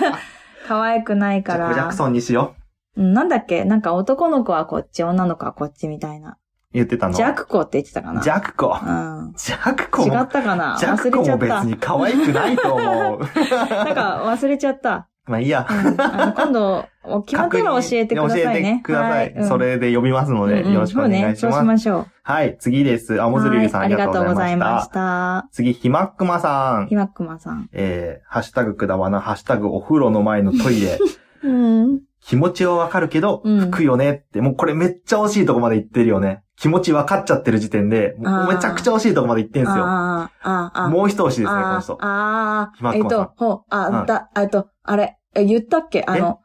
[0.66, 1.66] 可愛くないから。
[1.66, 2.54] あコジャクソンにしよ
[2.96, 3.00] う。
[3.02, 3.64] うんなんだっけ？
[3.64, 6.36] なんか男の子はこっち、女の子はこっちみたいな。
[6.72, 7.14] 言ってたの？
[7.14, 8.76] ジャクコって言ってたかなジャクコ。
[8.82, 9.32] うん。
[9.36, 10.76] ジャクコも違っ、たかな？
[10.80, 11.46] ジャク忘れちゃった。
[11.46, 13.20] コも別に可愛くないと思う。
[13.60, 15.08] なんか忘れちゃった。
[15.28, 15.66] まあいいや。
[15.68, 16.88] うんあの今度、
[17.24, 18.80] 決まったら教えてください教えてね。
[18.84, 19.10] ください。
[19.10, 21.36] はいうんそれで読みますので、うんうんよろしくお願いしそうね。
[21.36, 21.62] そうしま。
[21.64, 22.06] ますしょう。
[22.22, 23.22] はい、次です。
[23.22, 24.92] あ、モズリルさんあはいりがとうございました。
[24.92, 25.48] た。
[25.52, 26.96] 次、ひまっくまさんひ。
[26.96, 27.68] まっくまさん。
[27.72, 30.98] えー、ハッシュタグくだわな、ハッシュタグお風呂の前のトイレ。
[31.44, 32.00] うん。
[32.20, 36.42] 気持ちはわかるけど、うん拭くよねって、もうこれめっちゃ惜しいとこまで言ってるよね。
[36.56, 39.84] 気持ち分かっちゃってる時点で、めちゃくちゃ惜しいとこまで言ってんすよ。
[39.84, 40.88] ああ、ああ、ああ。
[40.88, 41.98] もう一押しですね、このあ人。
[42.00, 46.04] ああ、えっと、ほう、あ、うんだ、えっと、あれ、え言ったっけ？
[46.06, 46.40] あの、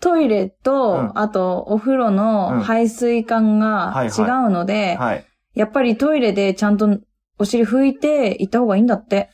[0.00, 1.18] トイレと、うん。
[1.18, 2.16] あと、お風呂うん。
[2.16, 5.26] の排水管がはい違はうので、はい。
[5.54, 6.98] やっぱりトイレでちゃんと
[7.38, 9.30] お尻拭いて行った方がいいんだって。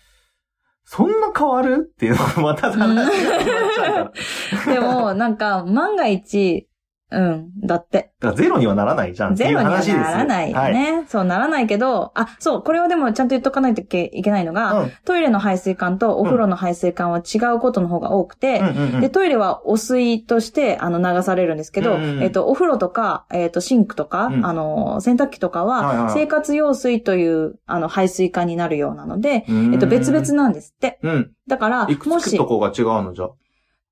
[0.87, 1.91] そんな変わる？
[1.95, 4.75] っていうのがまた話が始まっちゃうから。
[4.75, 6.69] でも、なんか、万が一、
[7.11, 8.13] うん、だって。
[8.21, 9.63] だからゼロにはならないじゃんゼロには。
[9.65, 10.73] ならないよはい。
[10.73, 11.05] ね。
[11.09, 30.99] そう、ならないけど、あ、そう、これをでもちゃんと言っとかないといけないのが、うんトイレの排水管とお風呂の排水管は違うことの方が多くて、うんうんうんで、トイレは汚水として、あの、流されるんですけど、うんうんえっと、お風呂とか、えっと、シンクとか、うんあの、洗濯機とかは生活用水という、あの、排水管になるようなので、うんえっと、別々なんですって。
[31.03, 31.31] うん。
[31.47, 33.29] だからいく、つくと、こが違うのじゃ。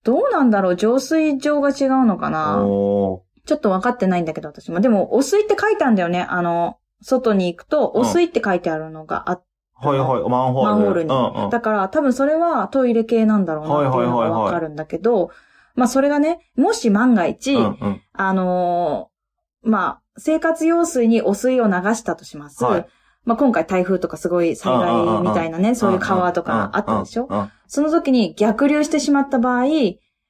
[0.05, 0.77] どうなんだろう？
[0.77, 2.57] 浄水場が違うのかな？
[2.57, 3.23] ちょ
[3.55, 4.81] っと分かってないんだけど、私も。
[4.81, 6.27] でも、汚水って書いてあるんだよね。
[6.29, 10.71] あの、外に行くと、汚水って書いてあるのがあって、はいはい、マンホール。
[10.71, 11.51] マンホールにうんうん。
[11.51, 15.31] だから、多分それはトイレ系なんだろうなっていうのがわかるんだけど、
[15.75, 18.03] まあそれがね、もし万が一、うんうん。
[18.13, 22.65] あのーまあ、生活用水に汚水を流したとします。
[22.65, 22.87] はい
[23.25, 27.29] まあ今回台風とかすごい災害みたいなね、そういう川とかあったでしょ？
[27.73, 29.65] その時に逆流してしまった場合、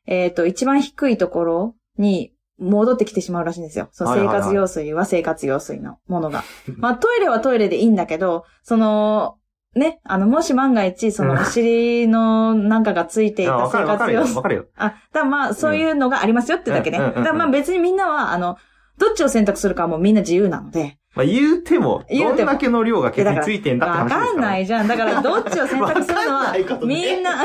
[0.07, 3.89] えっ、と、一番低いところに戻ってきてしまうらしいんですよ。
[3.91, 6.45] その生活用水は生活用水のものが。
[6.79, 9.39] まあトイレはトイレでいいんだけど、その、
[9.75, 14.21] ね、あの、もし万が一、そのお尻のなんかがついていた生わかるわかるよ。
[14.21, 14.65] 活用水わかるよ。
[14.77, 16.99] あ、だまあ、そういうのがありますよってだけね。
[16.99, 18.57] うんうんうんうんだからまあ別にみんなは、あの、
[18.99, 20.97] どっちを選択するかはもうみんな自由なので。
[21.15, 24.27] まあ言うても、どんだけの量がケツについてんだって話わですから。
[24.27, 24.89] かんないじゃん。
[24.89, 27.45] だからどっちを選択するのわはみんな、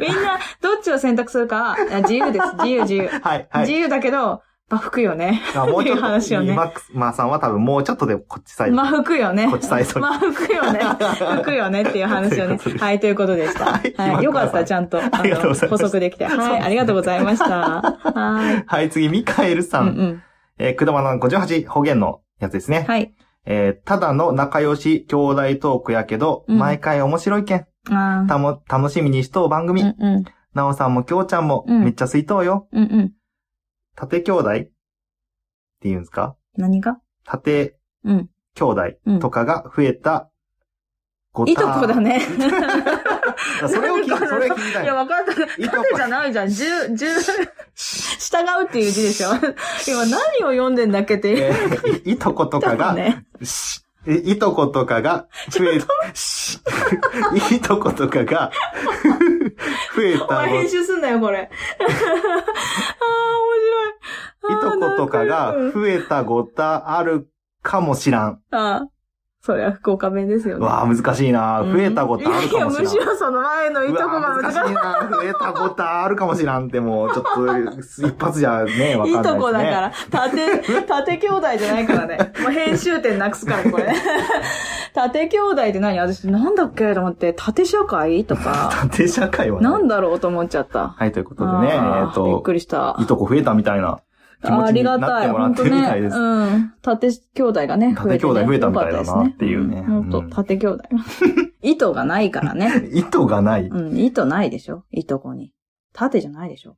[0.00, 2.46] みんなどっちを選択するかはあ自由です。
[2.58, 3.08] 自由自由。
[3.08, 3.60] はい、はい。
[3.60, 5.42] 自由だけど、まあ吹くよね。
[5.54, 8.76] あもうちょっっていう話をと、ねマックス、マーさんは多分もうちょっとでこっちサイド。
[8.76, 9.46] まあ吹くよね。
[9.48, 10.80] こっちサイドにまあ吹くよね。
[11.36, 13.66] 吹くよねっていう話をねはい、ということでした。
[13.66, 14.24] はいはい。
[14.24, 14.98] よかった、ちゃんと。
[14.98, 16.24] ありがとうございます補足できて。
[16.24, 17.46] はい、ありがとうございました。
[17.46, 18.64] はい。
[18.66, 19.78] はい、次、ミカエルさ。
[19.80, 20.22] うんん
[20.58, 22.84] えー、くだまな58方言のやつですね。
[22.88, 23.14] はい。
[23.46, 27.66] えー、ただの仲良し兄弟トークやけど、うん毎回面白いけん。
[27.90, 29.66] あたも、楽しみにしとう番あ。
[29.66, 29.82] 組。
[29.82, 30.24] うんうん。
[30.54, 32.68] なおさんもきょうちゃんも、うんめっちゃ水筒よ。
[32.72, 33.12] うんうん。
[33.96, 34.70] 縦兄弟って
[35.82, 36.36] 言うんですか？
[36.56, 36.98] 何が？
[37.26, 38.30] 縦うん。
[38.54, 38.82] 兄弟
[39.20, 40.30] とかが増えた
[41.32, 42.20] ごたいとこだね。
[43.68, 44.96] それを聞いそれを聞いたいや、い。
[44.96, 45.34] わかった。
[45.34, 46.48] 縦じゃないじゃん。
[46.48, 47.06] 十、十、
[47.76, 49.28] 従うっていう字でしょ。
[49.86, 51.52] 今何を読んでんだっけって
[52.04, 53.26] いとことかが、ね。
[54.06, 55.80] いとことかが、増え、
[56.14, 56.60] し
[57.56, 58.50] いとことかが、
[59.96, 61.38] 増えたお前編集すんなよ、これ。
[61.80, 61.86] ああ、
[64.50, 64.78] 面白い。
[64.78, 67.28] いとことかがうん増えたごたある
[67.62, 68.40] かもしらん。
[68.50, 68.88] ああ、
[69.44, 70.64] それは福岡弁ですよね。
[70.64, 71.60] わあ、難しいな。
[71.60, 72.88] うん増えたごたあるかもしいや、む。
[72.88, 74.58] しろその前のいとこが難しい。
[74.58, 75.10] 難しいな。
[75.10, 79.30] 増えたごたあるかもしらんってもう、ちょっと、一発じゃね、わかんないね。
[79.30, 79.92] いとこだから。
[80.10, 82.32] 縦、縦兄弟じゃないからね。
[82.40, 83.92] もう編集点なくすから、これ。
[84.94, 85.98] 縦兄弟って何？
[85.98, 89.68] 私、なんだっけと思って、縦社会とか、 縦社会はね。
[89.68, 90.94] なんだろうと思っちゃった。
[90.96, 92.96] はい、ということでね、えっあーびっとく、りした。
[92.98, 93.98] いとこ増えたみたいな
[94.44, 95.24] 気持ちになりがたい。
[95.24, 95.70] ってもらって本当ね。
[95.70, 96.16] るみたいです。
[96.16, 96.72] うん。
[96.82, 97.94] 縦兄弟がね。
[97.96, 100.84] 縦兄弟増えたみたいだなっていうね本当うん縦兄弟。
[101.62, 102.88] 糸がないからね。
[102.92, 103.66] 糸がない。
[103.66, 104.84] うん、糸ないでしょ？
[104.90, 105.52] いとこに。
[105.92, 106.76] 縦じゃないでしょ？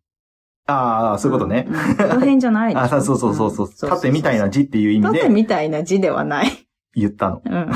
[0.69, 1.67] ああ、そういうことね。
[1.69, 1.97] うん。
[1.97, 2.85] この辺じゃないでしょ？
[2.97, 3.91] あ、そうそうそうそうそう。
[3.91, 6.49] ん縦みたいな字っていう意味縦でみたいな字ではない。
[6.95, 7.43] 言ったの。
[7.45, 7.71] うん。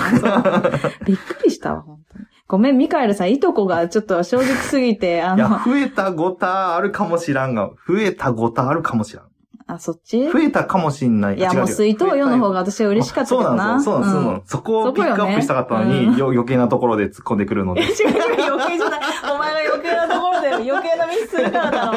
[1.07, 2.25] びっくりしたわ、本当に。
[2.49, 9.27] ごめん、ミカエルさん、いとこがちょっと正直すぎて、あいや、の、増えたごたあるかもしらんが、増えたごたあるかもしらん。
[9.75, 10.29] あ、そっち？
[10.31, 11.39] 増えたかもしんない。
[11.39, 13.81] いや、もう水筒用の方が私は嬉しかったけどな。
[13.83, 14.21] そうなんですよ。
[14.21, 14.59] そうなんんですよ。
[14.59, 17.83] そこをピックアップしたかったのに、よ余計なところで突っ込んでくるので。
[17.83, 19.01] 違う違う、余計じゃない。
[19.33, 21.93] お前が余計なところで余計なミスするからだ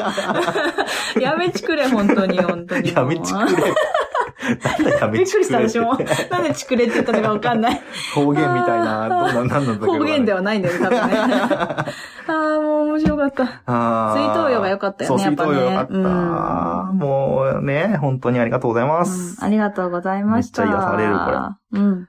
[1.16, 1.22] ろ。
[1.22, 2.94] やめちくれ、本当に、本当に。
[2.94, 3.74] やめちくれ。
[4.44, 5.86] なんだやめびっくりした、ちくれ。
[5.86, 6.30] 私も。
[6.30, 7.82] なんでちくれって言ったのかわかんない。
[8.14, 9.88] 方言みたいな、どうなんなんだ。
[9.88, 11.16] 方言ではないんだよ、多分ね。
[11.26, 11.86] あ
[12.28, 13.44] あ、もう面白かった。
[14.14, 15.94] 水筒用が良かったよねやっぱね水筒用良かった。
[15.94, 19.38] うんもうね、本当にありがとうございます。
[19.40, 20.64] うんありがとうございました。
[20.64, 21.32] めっちゃ癒されるこ
[21.76, 21.80] れ。
[21.82, 22.08] うん。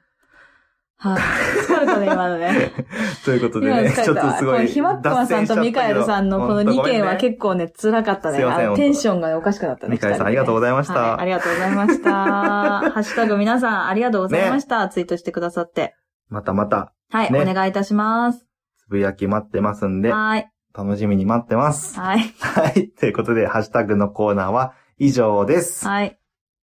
[1.05, 1.23] はい。
[1.67, 2.73] 疲れたね、今のね。
[3.27, 4.15] ということで今ね、ちょ。
[4.15, 4.67] っとすごい。
[4.67, 8.39] ひまっくまさんとミカエルさんのこの2件は結構ね、辛かったね。
[8.75, 9.93] テンションがおかしくなったね。
[9.93, 12.11] ミカエルさんありがとうございましたはいありがとうございました。
[12.15, 14.89] ハッシュタグ皆さんありがとうございました。
[14.89, 15.95] ツイートしてくださって。
[16.31, 18.47] またまた、はい、ねお願いいたします。
[18.79, 20.51] つぶやき待ってますんで、はい。
[20.77, 22.01] 楽しみに待ってます。
[22.01, 22.21] はい。
[22.41, 22.91] はい。
[22.91, 25.87] ということで、ハッシュタグのコーナーは以上です。
[25.87, 26.19] はい。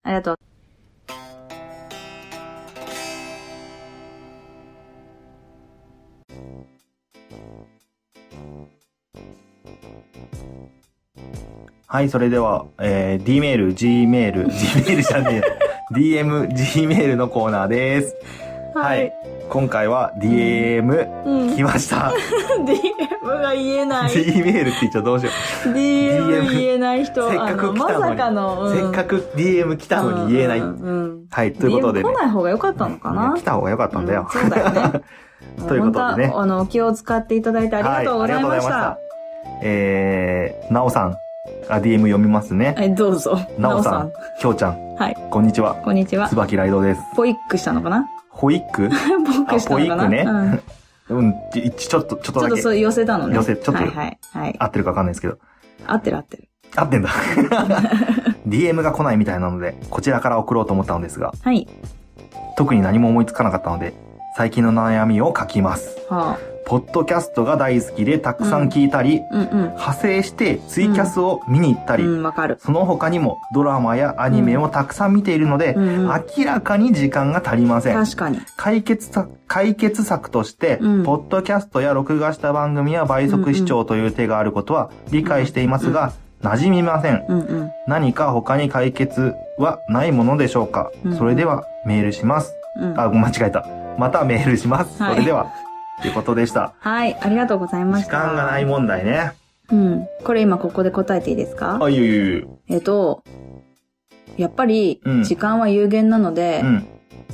[0.03, 0.52] ありがとう。
[11.93, 15.43] はい、それでは、えー、D メール、G メール、 G メールじゃね
[15.91, 18.15] え、DM、G メールのコーナーです。
[18.73, 19.13] はい。。
[19.47, 21.55] 今回は DM うん。
[21.55, 22.11] 来ました。
[22.65, 24.11] DM が言えない。
[24.11, 25.29] D メールって言っちゃどうしよ
[25.65, 28.75] DM 言えない人、せっかく来たのにさかの、う。
[28.75, 30.59] せっかく DM 来たのに言えない。
[30.61, 32.17] うんうんはい、ということで DM ね来。
[32.21, 33.35] ない方が良かったのかな？
[33.37, 34.27] 来た方が良かったんだよ。
[34.33, 35.01] うんそうだよね。
[35.67, 38.49] ということでねあの、お気を使っていただいてありがとうございました。
[38.49, 38.97] はいありがとうございま
[39.61, 41.17] えー、なおさん。
[41.69, 42.75] あ、DM 読みますね。
[42.77, 43.39] はい、どうぞ。
[43.57, 44.95] なおさん、きょうちゃん。
[44.95, 45.17] はい。
[45.29, 45.75] こんにちは。
[45.75, 46.29] こんにちは。
[46.29, 47.01] 椿ライドです。
[47.15, 48.07] ポイックしたのかな？
[48.29, 48.89] ホイック？
[49.69, 50.25] ポイックね
[51.09, 51.17] うん。
[51.19, 53.35] うん、ちちょっと、ちょっとだけちょっとそう寄せたのね。
[53.35, 54.19] 寄せちょっとはいはい。
[54.33, 54.55] はい。
[54.59, 55.37] 合ってるかわかんないですけど。
[55.85, 56.49] 合ってる合ってる。
[56.75, 57.09] 合ってんだ。
[58.47, 61.67] DM が来ないみたいなので、こちらから送ろうと思ったのですが、はい。
[62.57, 63.93] 特に何も思いつかなかったので、
[64.35, 65.97] 最近の悩みを書きます。
[66.09, 69.35] はポッドキャストが大好きでたくさん聞いたり、あ。
[69.35, 69.47] うんうん。
[69.69, 72.03] 派生してツイキャスを見に行ったり。
[72.59, 76.07] その他にもドラマやアニメをたくさん見ているので、うんうん。
[76.37, 77.95] 明らかに時間が足りません。
[77.95, 78.39] 確かに。
[78.57, 87.25] 解決策、解決策として、うんポッドキャストや録画した番組は倍速視聴という手があることは理解していますが、馴染みません。
[87.27, 87.71] うんうん。
[87.87, 92.53] 何か他に解決はないものでしょうか、うんそれではメールします。
[92.77, 92.99] うん。
[92.99, 93.65] あ、間違えた。
[93.97, 95.01] またメールします。
[95.01, 95.51] はいそれでは、
[96.01, 96.73] ということでした。
[96.79, 97.17] はい。
[97.21, 98.27] ありがとうございま時した。
[98.27, 99.31] 間がない問題ね。
[99.71, 100.07] うん。
[100.23, 101.79] これ今ここで答えていいですか？
[101.81, 102.45] あ、いいよいい。
[102.69, 103.23] えっと、
[104.37, 106.87] やっぱりうん、時間は有限なので、うん。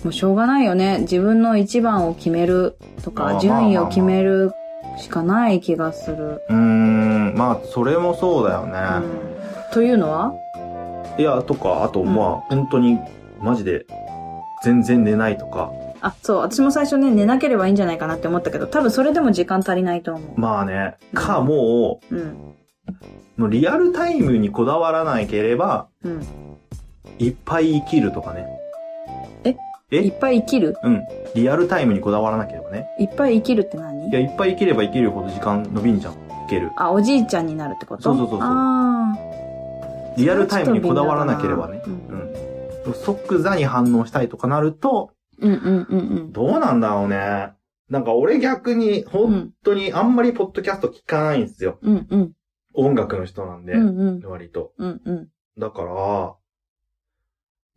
[0.03, 0.99] もうしょうがないよね。
[1.01, 4.53] 自分の一番を決めるとか、順位を決める
[4.97, 6.41] しかない気がする。
[6.49, 8.79] うーん、まあ、それもそうだよね。
[9.05, 9.29] うん
[9.73, 10.33] というのは？
[11.17, 12.97] いや、とか、あと、うんまあ、本当に、
[13.39, 13.85] マジで、
[14.63, 15.71] 全然寝ないとか。
[16.01, 22.15] あ、そう、私も最初ね、寝なければいいんじゃないかなって思ったけど、多分それでも時間足りないと思まあね、か、もう。
[22.15, 22.55] うん。
[23.37, 26.21] う、もうリアルタイムにこだわらなければ、うん。
[27.17, 28.47] いっぱい生きるとかね。
[29.43, 29.55] え？
[29.97, 30.77] いっぱい生きる？
[30.83, 31.03] うん。
[31.35, 32.87] リアルタイムにこだわらなければね。
[32.99, 34.07] いっぱい生きるって何？
[34.09, 36.13] いや、いっぱい生きれば生きるほど時間伸びんじゃん。
[36.13, 36.17] い
[36.49, 36.71] ける。
[36.77, 38.03] あ、おじいちゃんになるってこと？
[38.03, 39.17] そうそうそうそうあ
[40.17, 41.81] リアルタイムにこだわらなければね。
[41.85, 42.93] ううんん。
[42.93, 46.31] 即座に反応したいとかなると、うんうんうんうん。
[46.31, 47.53] どうなんだろうね。
[47.89, 51.79] なんか俺逆に、本当にあんまりポッドキャスト聞かないんですよ。
[51.81, 52.33] うんうん。
[52.73, 54.21] 音楽の人なんで、うんうん。
[54.29, 54.73] 割と。
[54.77, 55.29] うんうん。
[55.57, 56.35] だから、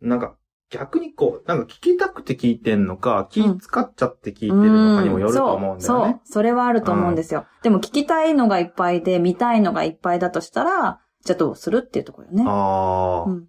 [0.01, 0.35] なんか
[0.73, 6.05] 逆にこう、なんか聞きたくて聞いてんのか、気使っちゃって聞いてるのかにもよると思うんだよね。
[6.05, 6.19] そう、そう。
[6.25, 7.45] それはあると思うんですよ。
[7.61, 12.43] でも聞きたいのがいっぱいで、見たいのがいっぱいだとしたら、じゃあどうするっていうところよね。
[12.47, 13.47] ああ、うん。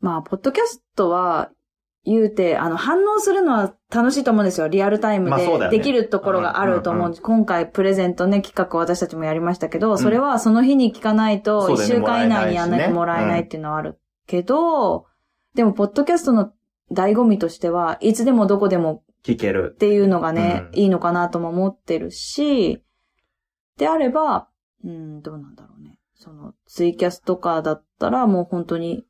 [0.00, 1.50] まあ、ポッドキャストは、
[2.04, 4.68] 言うて、あの、反応するのは楽しいと思うんですよ。
[4.68, 7.02] リアルタイムでできるところがあると思う。
[7.06, 15.06] うんうん今回プレゼントね、企画を私たちもやりましたけど、それはその日に聞かないと、一そうだよね週間以内にやんなきゃももらえないっていうのはあるけど、
[15.54, 16.52] でも、ポッドキャストの
[16.92, 19.78] 醍醐味としては、いつでもどこでも聞けるっ。
[19.78, 22.82] ていうのがね、うんいいのかなとも思ってるし、
[23.78, 24.48] であれば、
[24.84, 25.98] うん、どうなんだろうね。
[26.14, 29.06] その、ツイキャスとかだったらもう本当に、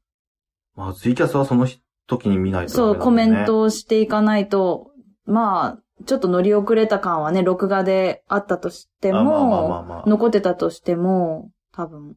[0.76, 1.66] まあ、ツイキャスはその
[2.06, 4.90] 時に見ないとダそう、コメントをしていかないと、
[5.26, 12.16] まあ、ちょっと乗り遅れた感はね、録画であったとしてもま、あ残ってたとしても、多分、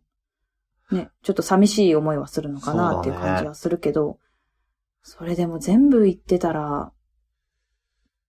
[0.92, 4.20] ね、ちょっと寂しい思いはするのかなっていう感じはするけど、
[5.04, 6.92] それでも全部言ってたら、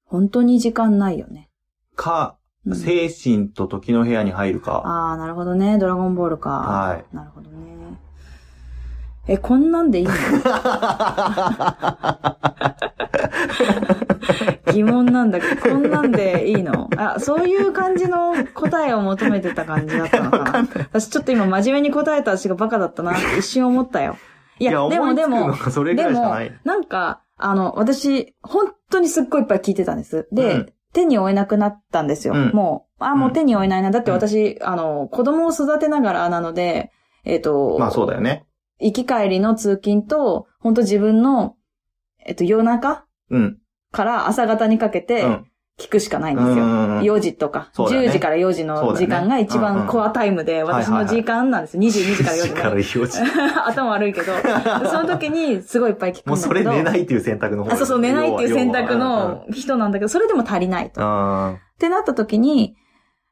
[0.04, 1.50] 本当に時間ないよね。
[1.94, 4.82] か、うん精神と時の部屋に入るか。
[4.84, 5.78] ああ、なるほどね。
[5.78, 6.50] ドラゴンボールか。
[6.50, 7.16] はい。
[7.16, 7.98] なるほどね。
[9.28, 10.12] え、こんなんでいいの？
[14.72, 16.88] 疑問なんだけど、こんなんでいいの？
[16.96, 20.68] あ、そういう感じの答えを求めてた感じだったのかな。
[20.92, 24.16] 私ちょっと今真面目に答えた私がバカだったなって一瞬思ったよ。
[24.58, 25.54] いや、で思もでも
[25.94, 30.28] でもらいしかなんか、あの、私、本当にすっごいいっぱい聞いてたんです。
[30.32, 32.32] で、うん手に負えなくなったんですよ。
[32.34, 33.90] うんもう、あ、もう手に負えないな。
[33.90, 36.90] だって私、あの、子供を育てながらなので、
[37.26, 38.46] えっ、と、まあそうだよね。
[38.80, 41.56] 行き帰りの通勤と、本当自分の、
[42.24, 43.58] えっと、夜中うん。
[43.90, 45.46] から朝方にかけてうん。
[45.78, 46.54] 聞くしかないんですよ。
[46.54, 51.82] うんうんうん4時とか、そうだよね10時から4時の時間が一番コアタイムで、私の時間なんですよ。
[51.84, 52.80] 22時から4時からね。
[52.80, 53.18] 4時。
[53.64, 54.32] 頭悪いけど、
[54.90, 56.82] その時にすごいいっぱい聞くんもうそれだけど。
[56.82, 61.00] 寝ないっていう選択の方あ、そうそう、寝ないっていう選択の人なんだけど、それでも足りないと。
[61.00, 61.58] っうん。
[61.78, 62.74] てなった時に、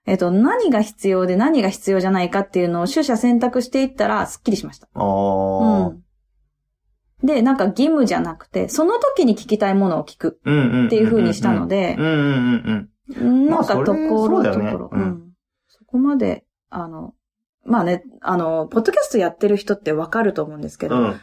[0.07, 4.89] えっと、何が必要で何が必要じゃないかっていうのを取捨選択していったら、スッキリしました。
[4.95, 5.89] ああ。
[5.89, 6.03] うん。
[7.27, 10.41] で、なんか義務じゃなくて、その時に聞きたいものを聞く。
[10.87, 11.97] っていう風にしたので。
[11.97, 14.43] なんかところ
[14.73, 14.91] ころ。
[14.93, 15.33] うんうん。
[15.67, 17.15] そこまで、あの、
[17.65, 21.21] まあね、あの、ポッドキャストやってる人ってわかると思うんですけど、うん。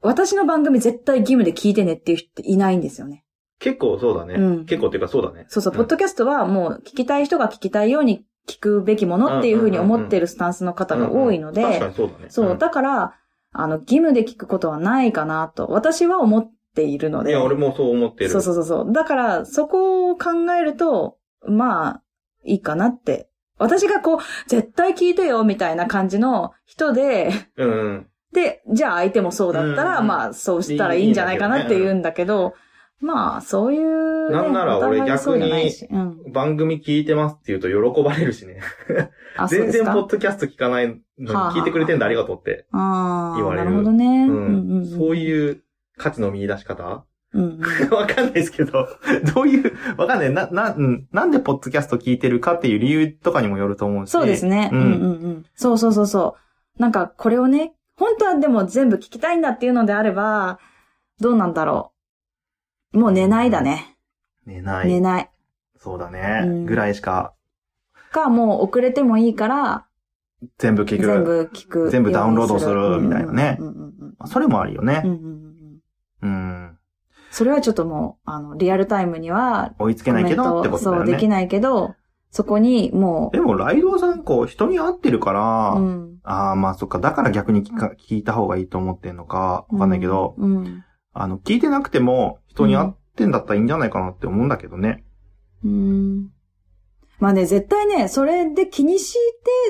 [0.00, 3.24] 私の番組絶対義務で聞いてねっていう人っていないんですよね。
[3.58, 4.34] 結構そうだね。
[4.34, 5.46] うん結構っていうかそうだね。
[5.48, 12.26] そうそう、んポッドキャストはもう聞きたい人が聞きたいように聞くべきものっていう風に思ってるスタンスの方が多いのうんうん確かで、にそうだね。
[12.28, 13.14] そう、んだから、
[13.52, 17.30] あの、義務で聞くことはないかなと、私は思っているので。
[17.30, 18.30] いや、俺もそう思ってる。
[18.30, 18.92] そうそうそうそう。
[18.92, 21.16] だから、そこを考えると、
[21.48, 22.02] まあ、
[22.44, 23.30] いいかなって。
[23.58, 28.06] 私がこう、絶対聞いてよ、みたいな感じの人で、うんうん。
[28.32, 32.54] で、じゃあ相手もそうだったら、うんまあ、そうしたらいいんじゃないかなって言うんだけど、
[33.00, 34.36] まあ、そういう、ね。
[34.36, 36.32] なんなら俺お互いそうじゃないしうん。
[36.32, 38.60] 番組聞いてますって言うと喜ばれるしね。
[39.48, 42.66] 全然ポッドキャスト聞かないのに聞いてくれてんだありがとうって。
[42.72, 44.26] ああ、言われるなるほどね。
[44.28, 44.86] ううん。
[44.86, 45.62] そういう
[45.98, 47.04] 価値の見出し方？
[47.90, 48.88] わかんないですけど、
[49.34, 50.32] どういう、わかんない。
[50.32, 54.10] な、な、うんなんでポッドキャスト聞いてるかっていう理由とかにもよると思うし。
[54.10, 54.70] そうですね。
[54.72, 55.44] ううんんうんうん。
[55.54, 56.36] そうそうそうそ
[56.78, 56.80] う。
[56.80, 60.58] なんか、これをね、本当はでも全部聞きたいんだっていうのであれば、
[61.20, 61.95] どうなんだろう。
[62.96, 63.96] もう寝ないだね。
[64.46, 64.88] 寝ない。
[64.88, 65.30] 寝ない。
[65.78, 66.42] そうだね。
[66.44, 67.34] うんぐらいしか
[68.10, 69.86] か、もう遅れてもいいから、
[70.58, 71.06] 全部聞く。
[71.06, 71.90] 全部聞く。
[71.90, 75.10] 全部ダウンロードするみたいなねうんうんうんうんそれもあるよねうん。
[75.10, 75.46] うんうんうん
[76.22, 76.78] うん。
[77.30, 81.12] それはちょっともう、あの、リアルタイムには、追いつけないけどってことだそう、よね。
[81.12, 81.94] できないけど、
[82.30, 86.18] そこにもでも、ライドウさん、こう、人に会ってるから、う、うん。
[86.22, 90.84] ああ、まあそっか、だから逆に聞か聞いた方がいいと思ってんのか、わかんないけど、うん。
[91.18, 95.04] あの、聞いてなくても、人に会ってんだったらいいんじゃないかなって思うんだけどね。
[95.64, 96.28] うん。
[97.18, 99.18] まあね、絶対ね、それで気にして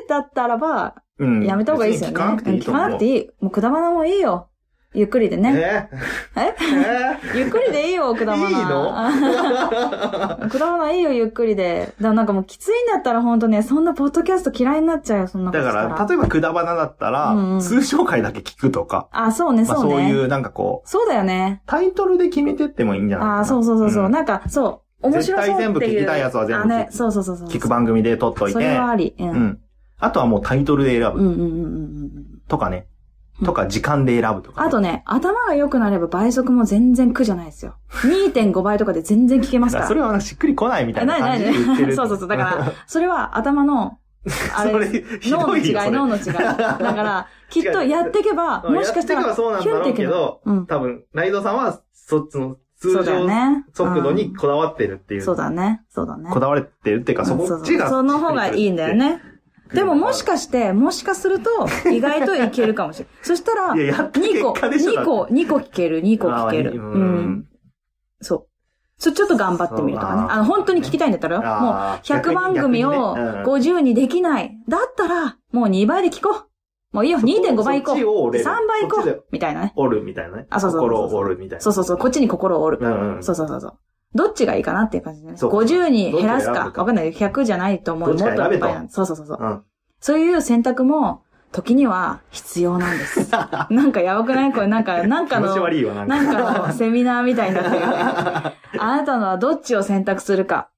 [0.09, 1.45] だったらば、うん。
[1.45, 2.17] やめた方がいいですよね。
[2.17, 3.31] 聞かなくていい聞かなくていい。
[3.41, 4.49] もうくだばなもいいよ。
[4.97, 5.53] ゆっくりでね。
[5.55, 5.89] え？
[6.41, 6.55] え？
[7.35, 7.39] え？
[7.39, 8.49] ゆっくりでいいよ、くだばな。
[8.49, 10.39] いいの？
[10.41, 11.81] のくだばないいよ、ゆっくりで。
[11.81, 15.71] だからなんかもうきついんだったらほんとね、そんなポッドキャスト嫌いになっちゃうよ、そんなことだ。
[15.73, 19.91] から、例えばくだばなだったら、うんうん通常回だけ聞くとか、あ、そうね、まあそうね。
[19.93, 21.63] そういう、なんかこう、そうだよね。
[21.67, 23.41] タイトルで決めてってもいいんじゃないかな。
[23.41, 24.09] あ、そうそうそうそう。
[24.09, 25.09] んなんか、そう。
[25.09, 25.47] 面白そう。
[25.47, 27.49] 絶対全部聞きたいやつは全部聞くあ、ね、そうそうそうそう。
[27.49, 29.15] 聞く番組で撮っといそれて、はあり。
[29.19, 29.29] うん。
[29.29, 29.59] ううんん。
[29.99, 32.13] あとはもうタイトルで選ぶうんうんうんうん。
[32.49, 32.81] とかねう。
[32.81, 32.96] ん
[33.44, 34.66] とか、時間で選ぶとかね。
[34.68, 37.77] あとね、頭が良くなれば倍速も全然苦じゃないですよ。
[37.90, 39.88] 2.5倍とかで全然聞けますから。
[39.88, 41.94] それはしっくりこないみたいな感じで言ってる。
[41.96, 42.29] そうそうそう。
[42.29, 43.99] だから、それは頭の、
[44.57, 45.72] あそれ、脳の違い。
[45.90, 46.25] 脳の違い。
[46.33, 50.66] だから、きっと やっていけば、うんもしかしたら、やってけばそうなんだろうけど、うん。
[50.66, 53.64] 多分、ライドさんは、そっちのそうだよ通常ね。
[53.72, 55.22] 速度うんにこだわってるっていう。
[55.22, 55.83] そうだね。
[55.88, 56.31] そうだね。
[56.31, 57.88] こだわってるっていうか、そっちが。
[57.88, 58.94] その方がいいんだよ。
[58.94, 59.22] ね。
[59.72, 61.50] でももしかして、もしかすると、
[61.90, 63.14] 意外といけるかもしれない。
[63.23, 64.92] そしたら、いや、やった結2個、果でしょ。
[64.92, 66.71] 2個、2個聞ける、2個聞ける。
[66.73, 67.02] ううん
[67.38, 67.48] ん。
[68.21, 68.46] そう。
[68.98, 70.27] それちょっと頑張ってみるとかね。
[70.31, 74.56] あの、本当に聞きたいんだったら、もう、あー100番組を逆にねうん50にできない。
[74.69, 76.46] だったら、もう2倍で聞こう。
[76.92, 77.94] もういいよ、2.5倍行こう。
[77.96, 79.25] そっちを折れ3る倍行こう。
[79.33, 79.73] みたいなね。
[79.77, 80.46] 折るみたいなね。
[80.48, 81.60] あそうそうそう心を折るみたいな。
[81.60, 82.87] そうそうそう、こっちに心を折る。
[82.87, 83.79] うんそうそうそう。
[84.17, 85.37] どっちがいいかなっていう感じでね。
[85.37, 86.64] そう50に減らすか。
[86.64, 87.12] わかんない。
[87.12, 88.08] 100じゃないと思う。
[88.08, 89.38] もっといっぱいなんそうそうそうそう。
[89.40, 89.62] うん。
[90.00, 93.31] そういう選択も、時には必要なんです。
[93.71, 94.52] なんかやばくない？
[94.52, 95.46] これ、 なんか、なんかの、
[96.04, 96.52] なんか。
[96.54, 97.94] かのセミナーみたいになってるよね。
[98.79, 100.69] あなたのはどっちを選択するか。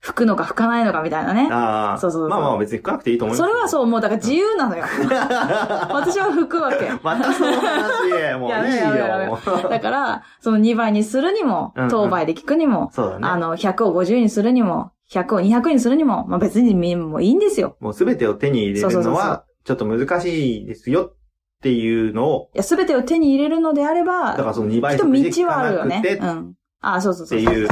[0.00, 1.48] 吹くのか吹かないのかみたいなね。
[1.50, 1.98] ああ。
[1.98, 3.48] そうそうそうまあまあ別に吹かなくていいと思います。
[3.48, 4.84] それはそう、もうだから自由なのよ。
[5.90, 6.90] 私は吹くわけ。
[7.02, 9.38] またその話、もういいよ。
[9.62, 13.28] ろだから、その2倍にするにもうんうん、当倍で聞くにも、そうだね。
[13.28, 17.76] あの、100を50にするにも、100を200にするにも、まあ別にみもういいんですよ。
[17.80, 21.16] もうすべてを手に入れるのは、ちょっと難しいですよっ
[21.62, 26.54] ていうのを、いや、すべてを手に入れるのであれば、だからその2倍きっと道はあるよねうん。
[26.80, 27.38] あ、そうそうそう。
[27.38, 27.68] ていう、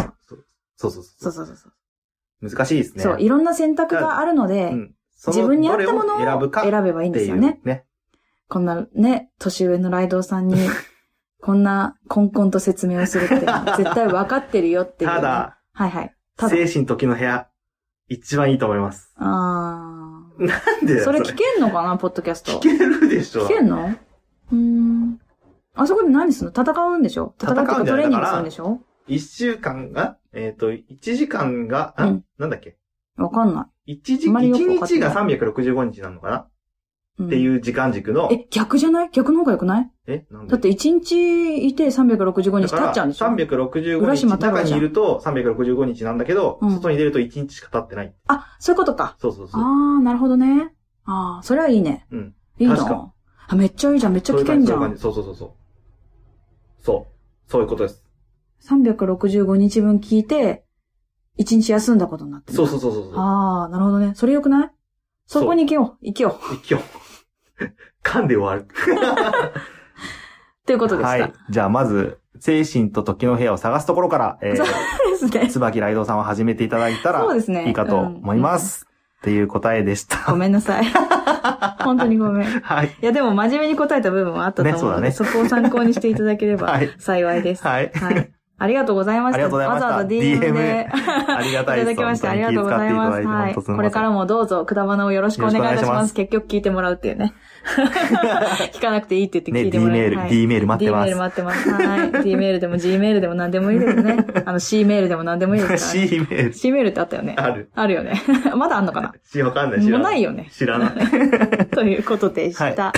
[0.77, 1.73] そうそうそうそうそうそう。
[2.43, 3.03] 難しいですね。
[3.03, 4.93] そう、いろんな選択があるので、うん
[5.29, 7.59] 自分に合ったものを選ぶかっ選べばいいんですよね。
[7.65, 7.87] ね。
[8.49, 10.57] こんなね、年上のライドウさんに、
[11.41, 13.35] こんな、コンコンと説明をするって
[13.79, 15.17] 絶対分かってるよっていう、ね。
[15.17, 16.15] ただ、はいはい。
[16.37, 17.49] ただ、精神時の部屋、
[18.09, 19.11] 一番いいと思います。
[19.17, 22.53] あなんでそれ聞けんのかな、ポッドキャスト。
[22.53, 23.95] 聞けるでしょ聞けんの？
[24.53, 25.19] うーん。
[25.75, 26.63] あそこで何するの？
[26.63, 27.35] 戦うんでしょ？
[27.41, 28.81] 戦うっていうかトレーニングするんでしょ？
[29.09, 32.77] 一週間が、えっ、と、一時間が、あ、うんなんだっけ？
[33.17, 36.41] わかんな一時、あんまりよ一くわかってない日が365日なのかな、い。
[36.41, 36.43] う
[37.25, 39.11] んっていう時間軸の、え、逆じゃない？
[39.11, 39.91] 逆の方が良くない？
[40.07, 40.53] え、なんで？
[40.53, 48.15] だって1日いて365日経っちゃうんでしょ？365日中にいると365日なんだけど、うん外に出ると1日しか経ってない。
[48.29, 49.17] あ、そういうことか。
[49.19, 49.63] そうそうそう。
[49.63, 50.75] あー、なるほどね。
[51.07, 52.07] あー、それはいいね。
[52.11, 52.35] うん。
[52.59, 53.13] いいな。
[53.49, 54.13] あ、めっちゃいいじゃん。
[54.13, 54.99] めっちゃ聞けんじゃん。
[54.99, 55.51] そうそうそうそう。
[56.83, 57.51] そう。
[57.51, 58.05] そういうことです。
[58.69, 60.65] 365日分聞いて、
[61.39, 62.57] 1日休んだことになってる。
[62.57, 63.13] そうそうそうそうそう。
[63.17, 64.13] あー、なるほどね。
[64.15, 64.71] それよくない？
[65.27, 66.07] そこに行けよう。
[66.07, 66.35] 行けよう。
[66.71, 66.85] 今日、
[68.05, 68.67] 噛んで終わる。
[70.67, 71.09] ということでした。
[71.09, 71.33] はい。
[71.51, 75.49] じゃあまず、精神と時の部屋を探すところから、えそうー、ですね。
[75.49, 77.67] 椿ライドさんを始めていただいたらそうですね。
[77.69, 78.87] いいかと思います。
[79.21, 80.19] っていう答えでした。
[80.31, 80.85] ごめんなさい。
[81.83, 82.49] 本当にごめん。
[82.49, 82.91] いはい。
[83.01, 87.63] や、でも真面目に答えた部分はあったと思うので、ねそこを参考にしていただければ はい幸いです。
[87.67, 87.91] はい。
[87.95, 88.31] はい。
[88.59, 89.37] ありがとうございました。
[89.37, 90.89] ありがとうございましたわざわざ DM で。
[90.91, 91.93] ありがたいです。
[91.93, 93.27] いただきましてありがとうございます。
[93.27, 93.55] はい。
[93.55, 94.17] これからも。
[94.17, 96.03] もどうぞ、くだばなをよろしくお願いいたしま。
[96.05, 97.35] すす結局聞いてもらうっていうね。
[98.73, 99.99] 聞かなくていいって言って聞ね、いて D もらう。
[99.99, 101.43] メール、はい D メール待って D メールます。
[101.43, 101.87] 待ってます。
[101.87, 102.25] はい。
[102.25, 104.27] D メールでも G メールでも何でもいいですね。
[104.47, 106.09] あの C メールでも何でもいいですから、ね。
[106.09, 106.53] C メール。
[106.55, 107.35] C メールってあったよね。
[107.37, 107.69] ある。
[107.75, 108.23] あるよね。
[108.57, 109.83] まだあんのかな？C わかんない。
[109.83, 110.13] 知らない。
[110.13, 110.49] ないよね。
[110.51, 111.67] 知らない。
[111.67, 112.95] ということでした。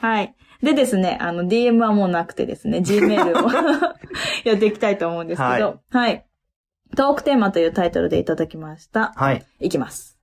[0.00, 0.34] はい。
[0.64, 3.50] でですね、あの、DM はもうなくてですね、Gmail を
[4.44, 6.24] やっていきたいと思うんですけど、はい。
[6.96, 9.12] トークテーマというタイトルでいただきました。
[9.16, 9.44] はい。
[9.60, 10.18] いきます。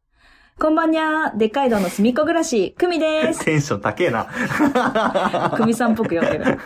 [0.60, 3.44] こんばんにゃー、でっかい道のすみっこ暮らし、くみです。
[3.46, 4.28] テンション高えな。
[5.58, 6.60] くみさんっぽく読んでる。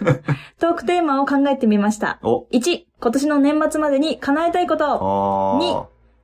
[0.59, 2.19] トークテーマを考えてみました。
[2.21, 2.45] お。
[2.51, 5.55] 1、今年の年末までに叶えたいこと。
[5.55, 5.75] あに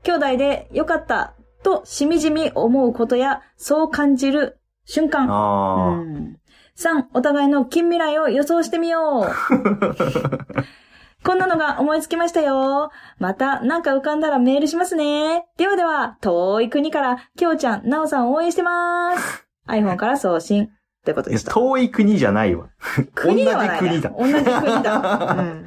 [0.03, 1.33] 兄弟でよかった
[1.63, 5.27] としみじみ思うことや、そう感じる瞬間。
[5.31, 6.40] あうん
[6.77, 9.31] 3、お互いの近未来を予想してみよう。
[11.23, 12.89] こんなのが思いつきましたよ。
[13.19, 15.45] また、なんか浮かんだらメールしますね。
[15.57, 19.47] ではでは、遠い国から、きょうちゃん、なおさん応援してます。
[19.67, 20.65] iPhone から送信。
[20.65, 21.31] ってことあ。
[21.31, 21.51] でした。
[21.51, 22.69] 遠い国じゃないわ。
[23.13, 23.89] 国ではない、ね。
[23.89, 24.09] 同じ国だ。
[24.17, 25.35] 同じ国だ。
[25.37, 25.65] うん。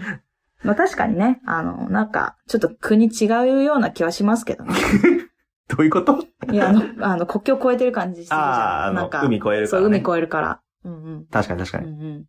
[0.65, 3.27] まあ確かにね、あの、なんか、ちょっと国違
[3.59, 4.75] うような気はしますけどね。
[5.69, 6.25] どういうこと？
[6.51, 8.41] いや、あの、あの、国境越えてる感じするじゃん。
[8.41, 9.99] ああ、なんか、、海越えるかそう、ら、ね。
[9.99, 10.61] 海越えるから。
[10.85, 11.27] うんうん。
[11.27, 11.91] 確かに確かに。
[11.91, 12.25] うんうん。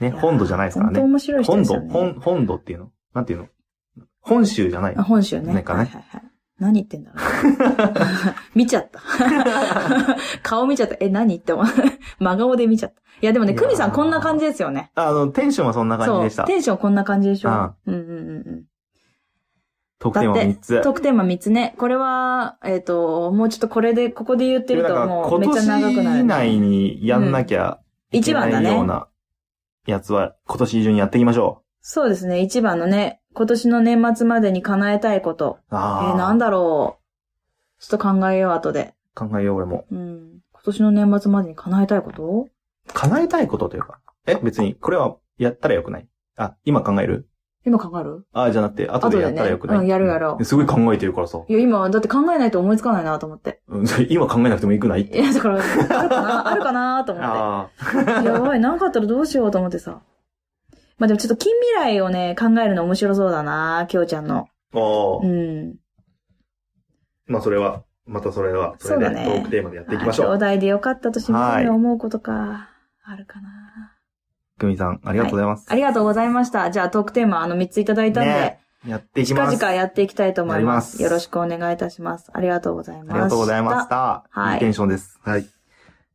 [0.00, 1.00] ね、本土じゃないですからね。
[1.00, 1.92] 本当面白い人ですよね。
[1.92, 2.90] 本、本土っていうの？
[3.14, 3.46] なんていうの？
[4.20, 5.52] 本州じゃないあ本州ね。
[5.52, 6.22] ねかねはいはいはい。
[6.58, 7.94] 何言ってんだろう。
[8.54, 9.00] 見ちゃった。
[10.42, 10.96] 顔見ちゃった。
[11.00, 11.66] え、何って思う。
[12.20, 13.00] 真顔で見ちゃった。
[13.20, 14.92] いや、でもね、クミさんこんな感じですよね。
[14.94, 16.44] あの、テンションはそんな感じでした。
[16.44, 18.04] テンションこんな感じでしょあうんうんう
[18.58, 18.64] ん
[20.04, 20.12] うん。
[20.12, 20.82] 特典は3つ。
[20.82, 21.74] トークテーマ3つね。
[21.78, 27.78] これは、えっ、と、もうちょっとこれで、ここで言ってるともうめっちゃ今長くなる、年以内にやんなきゃ
[28.10, 28.32] いけ。
[28.34, 29.06] ないような
[29.86, 32.40] やつは今年中にやっていきましょそうですね。
[32.40, 35.58] 一番のね、今年の年末までに叶えたいこと。
[35.70, 35.74] う。
[35.74, 36.14] えああ。
[36.14, 37.82] ー、なんだろう。
[37.82, 38.94] ちょっと考えよう、後で。
[39.14, 39.86] 考えよう、俺も。
[39.90, 40.40] うん。
[40.52, 42.48] 今年の年末までに叶えたいこと？
[42.94, 43.98] 叶えたいことというか。
[44.26, 46.08] え、別に、これはやったらよくない？
[46.36, 47.28] あ、今考える？
[47.64, 48.26] 今考える？
[48.32, 51.40] あじゃなくて、後でやったらよくない、ねうんやるやろうすごい考えてるからさ。
[51.48, 53.60] いや、今、だって考えないと思いつかないなと思って。
[53.68, 55.02] うん今考えなくてもよくない？
[55.02, 56.50] いや、だから、あるかな？
[56.50, 57.04] あるかな？
[57.04, 57.70] と思っあ
[58.22, 58.26] て。
[58.26, 60.00] やばい、なんかあったらどうしようと思ってさ。
[60.98, 64.48] まあでもちょっと近未来をね、考えるの面白そうだなきょうちゃんの。
[64.74, 64.78] あ。
[64.78, 65.74] おうーん。
[67.26, 70.26] まあ、それは、またそれは、それでねトークテーマでやっていきましょう。
[70.26, 72.68] あ兄弟でよかったとしみじみ思うことか。
[73.04, 73.91] あるかな
[74.58, 75.66] 久美さん、ありがとうございます。
[75.68, 76.70] ありがとうございました。
[76.70, 79.58] じゃあトークテーマあの3ついただいたんで、ねやっていき近ます。
[79.58, 80.94] 々やっていきたいと思います。
[80.94, 82.30] ますよろしくお願いいたします。
[82.34, 83.12] ありがとうございます。
[83.12, 84.24] ありがとうございました。
[84.30, 85.20] はいいいテンションです。
[85.22, 85.46] はい。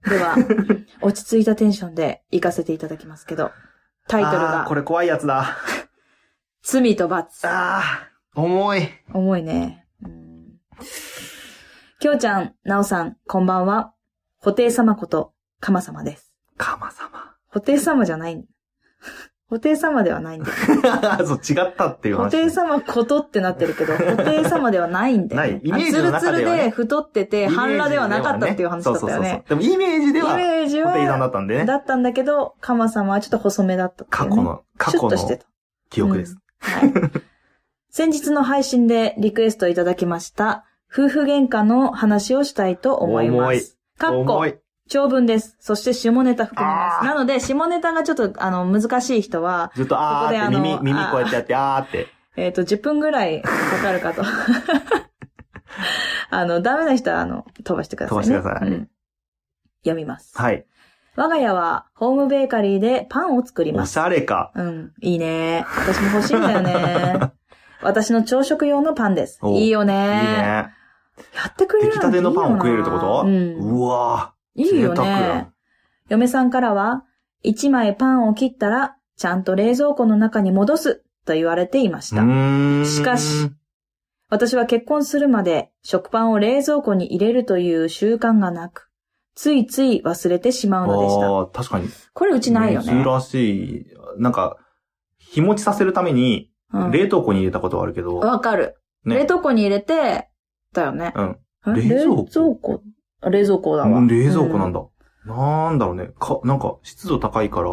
[0.07, 0.35] では、
[1.01, 3.51] 落ち着いたテンションで行かせていただきますけど、
[4.07, 5.57] タイトルがこ、れ怖いやつだ。
[6.61, 7.47] 罪と罰。
[7.47, 8.89] ああ、重い。
[9.13, 9.85] 重いね。
[10.03, 10.59] うん
[11.99, 13.93] きょうちゃん、なおさん、こんばんは。
[14.43, 16.31] 布袋様こと、かま様です。
[16.55, 17.26] かま様。
[17.59, 18.45] 布袋様じゃないん
[19.49, 20.55] 布袋様ではないんだよ。
[21.25, 22.29] そう、違ったっていう布話。
[22.31, 25.49] 袋様ことってなってるけど、 布袋様ではないんだよ、ね。
[25.51, 29.43] ないイメージの中ではねあツルツルで太ってて、半裸ではなかったっていう話だったよそうそうそうね。
[29.47, 29.59] そう。
[29.59, 31.65] でもイメージでは、イメージはホテイさんだったんでね。
[31.65, 35.45] だったんだけど、カマ様はちょっと細めだったっていうね、過去の、過去のシュッとしてた。
[35.89, 36.37] 記憶です。
[36.59, 36.93] はい。
[37.89, 43.77] 先日の配信でリクエストいただきました、夫婦喧嘩の話をしたいと思いま重いす。
[43.97, 44.55] かっこ重、い。
[44.87, 45.57] 長文です。
[45.59, 47.05] そして下ネタ含みます。
[47.05, 52.07] なので、下ネタがちょっと、あの、難しい人は、ずっとあーってここ耳、耳こうやってやって、あーって。
[52.37, 53.49] えっ、と、10分ぐらいか
[53.81, 54.23] かるかと。
[56.29, 58.23] あの、ダメな人は、あの、飛ばしてください、ね。
[58.23, 58.89] 飛ばしてくださいうん。
[59.83, 60.37] 読みます。
[60.37, 60.65] はい。
[61.15, 63.99] 我が家は、ホームベーカリーでパンを作りおします。
[63.99, 64.51] ゃれか。
[64.55, 64.93] うん。
[65.01, 65.65] いいね。
[65.77, 67.31] 私も欲しいんだよね。
[67.81, 69.39] 私の朝食用のパンです。
[69.41, 69.93] おいいよね。
[69.93, 70.73] いいね。
[71.33, 73.23] やってくれる出来たてのパンを食えるってこと？
[73.25, 73.55] うん。
[73.55, 75.53] うわいいよねん。
[76.09, 77.05] 嫁さんからは、
[77.45, 82.83] 1枚パンを切ったら、ちゃんと冷蔵庫の中に戻すと言われていましー。
[82.83, 82.89] た。
[82.89, 83.49] しかし、
[84.29, 88.89] 私は結婚するまで食パンを冷蔵庫に入れるという習慣がなく、
[89.35, 91.45] ついつい忘れてしまうのでした。
[91.63, 91.89] 確かに。
[92.13, 93.03] これうちないよね。
[93.03, 93.85] 珍しい。
[94.17, 94.57] なんか、
[95.19, 98.75] 日持ちさせるために、うん冷凍庫に入れたことはあるけど、わかる。
[99.05, 100.27] ね冷凍庫に入れて、
[100.73, 101.13] だよね。
[101.15, 101.37] うん。
[101.77, 102.23] え冷蔵庫？
[102.23, 102.73] 冷蔵庫？
[102.73, 103.97] あ冷蔵庫だわ。
[103.97, 104.79] うん冷蔵庫なんだ。
[105.25, 105.35] だ。
[105.35, 106.09] なんだろうね。
[106.19, 107.69] か、なんか、湿度高いから、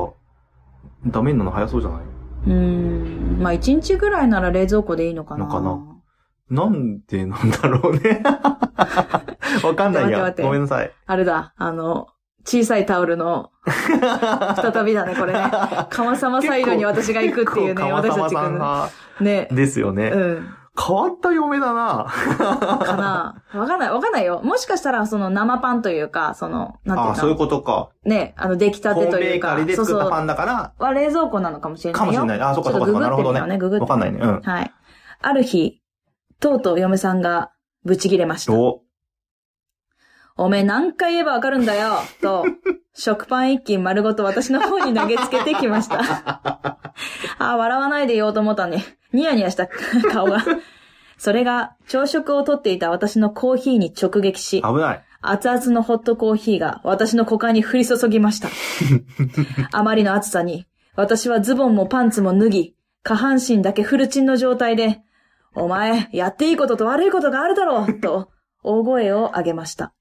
[1.07, 2.03] ダメになるの早そうじゃない？
[2.49, 3.39] うん。
[3.41, 5.45] まあ、1日ぐらいなら冷蔵庫でいいのかな。
[5.47, 6.65] のかな？
[6.65, 8.23] なんでなんだろうね。
[9.65, 10.35] わかんないや。
[10.43, 10.93] ごめんなさい。
[11.07, 12.09] あれだ、あの、
[12.45, 15.39] 小さいタオルの、再びだね、これね。
[15.89, 18.91] かまさまサイドに私が行くっていうね、私たちが。
[19.19, 19.55] さねん。
[19.55, 20.11] ですよね。
[20.15, 20.47] うん。
[20.77, 22.07] 変わった嫁だな。
[22.09, 24.41] かなわかんない、わかんないよ。
[24.43, 27.91] もしかしたら、その生パンというか、その、なんていうのあそういうことか。
[28.05, 29.51] ね、あの、出来たてというか。
[29.51, 32.05] カリーで作ったパンンだから、は冷蔵庫なのかもしれないよ。
[32.07, 32.41] かもしれない。
[32.41, 33.01] あ、そっかそっかそっか。
[33.01, 33.59] なるほどね。
[33.59, 34.19] ググわかんないね。
[34.21, 34.41] うん。
[34.41, 34.73] はい。
[35.23, 35.81] ある日、
[36.41, 37.53] とうとう嫁さんが、
[37.85, 38.53] ブチ切れました。
[38.53, 38.81] お、
[40.37, 42.45] おめえ何回言えばわかるんだよと、
[42.93, 46.01] 食パン一斤丸ごと私の方に投げつけてきました。
[47.39, 48.83] あー、笑わないで言おうと思ったのに、
[49.13, 49.69] ニヤニヤした
[50.13, 50.45] 顔が。
[51.19, 55.05] それが、朝食をとっていた私のコーヒーに直撃し、危ない。
[55.21, 58.49] 熱々のホットコーヒーが私の股間に降り注ぎました。
[59.71, 60.67] あまりの暑さに、
[60.97, 65.01] 私はズボンもパンツも脱ぎ、下半身だけフルチンの状態で、
[65.55, 68.31] お前、やっていいことと悪いことがあるだろうと、
[68.65, 69.93] 大声を上げました。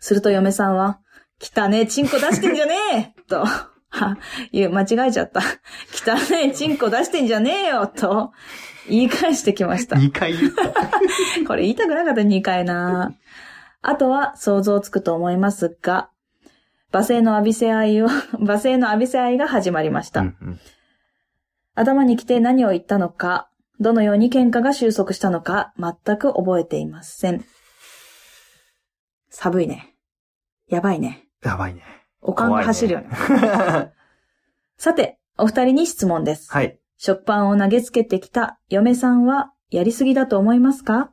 [0.00, 1.00] すると嫁さんは、
[1.40, 3.44] 汚ねえチンコ出してんじゃねえと、
[3.88, 4.18] は、
[4.52, 5.40] 言う、間違えちゃった。
[5.40, 8.32] 汚ねえチンコ出してんじゃねえよと、
[8.88, 9.96] 言い返してきました。
[9.96, 10.72] 2回言った。
[11.46, 13.14] これ言いたくなかった2回な。
[13.82, 16.10] あとは想像つくと思いますが、
[16.92, 18.08] 罵声の浴びせ合いを、
[18.40, 20.20] 罵声の浴びせ合いが始まりました。
[20.20, 20.60] うんうん
[21.76, 27.44] 頭に来て何を言ったのか、どのように喧嘩が収束したのか、全く覚えていません。
[29.38, 29.94] 寒いね。
[30.66, 31.28] やばいね。
[31.42, 31.82] やばいね。
[32.22, 33.08] おかんが走るよね。
[34.78, 36.50] さて、お二人に質問です。
[36.50, 36.80] はい。
[36.96, 41.12] 食パンを投げつけてきた嫁さんはやりすぎだと思いますか？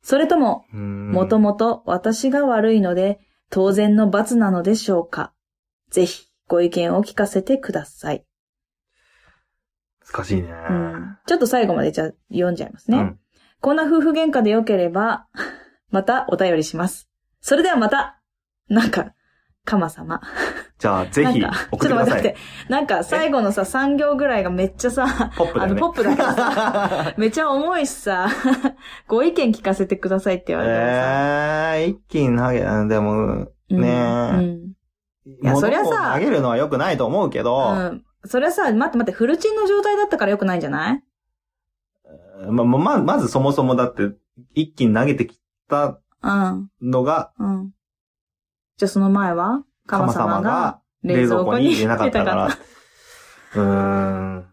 [0.00, 0.78] それとも、も
[1.22, 3.18] もともと私が悪いので、
[3.50, 5.32] 当然の罰なのでしょうか？
[5.90, 8.24] ぜひ、ご意見を聞かせてください。
[10.14, 10.52] 難しいね。
[10.70, 12.98] うん、ちょっと最後までじゃあ読んじゃいますね。
[12.98, 13.20] うん
[13.60, 15.26] こんな夫婦喧嘩でよければ、
[15.90, 17.08] またお便りします。
[17.40, 18.20] それではまた、
[18.68, 19.12] なんか、
[19.64, 20.20] かま様。
[20.78, 21.78] じゃあ、ぜひ送ってください。
[21.78, 22.36] ちょっと待って。
[22.68, 25.72] なんか最後のさ、3行ぐらいがめっちゃさ、ポップだよね。
[25.72, 28.28] あの、ポップだけどさ、 めっちゃ重いしさ、
[29.08, 31.76] ご意見聞かせてくださいって言われてもさ。
[31.78, 34.66] えー、一気に投げ、あでも、うんねえうん
[35.42, 38.04] いやそりゃさ投げるのは良くないと思うけど、うん。
[38.24, 41.02] それはさ、待って待って、フルチンの状態だったから良くないんじゃない？
[42.48, 44.12] ま、ま、ままずそもそもだって、
[44.54, 45.98] 一気に投げてきたうん。
[46.22, 47.70] のが、うん。
[48.76, 52.46] じゃあその前はカマ様が冷蔵庫に入れなかったから。
[53.54, 53.62] うー
[54.40, 54.46] ん。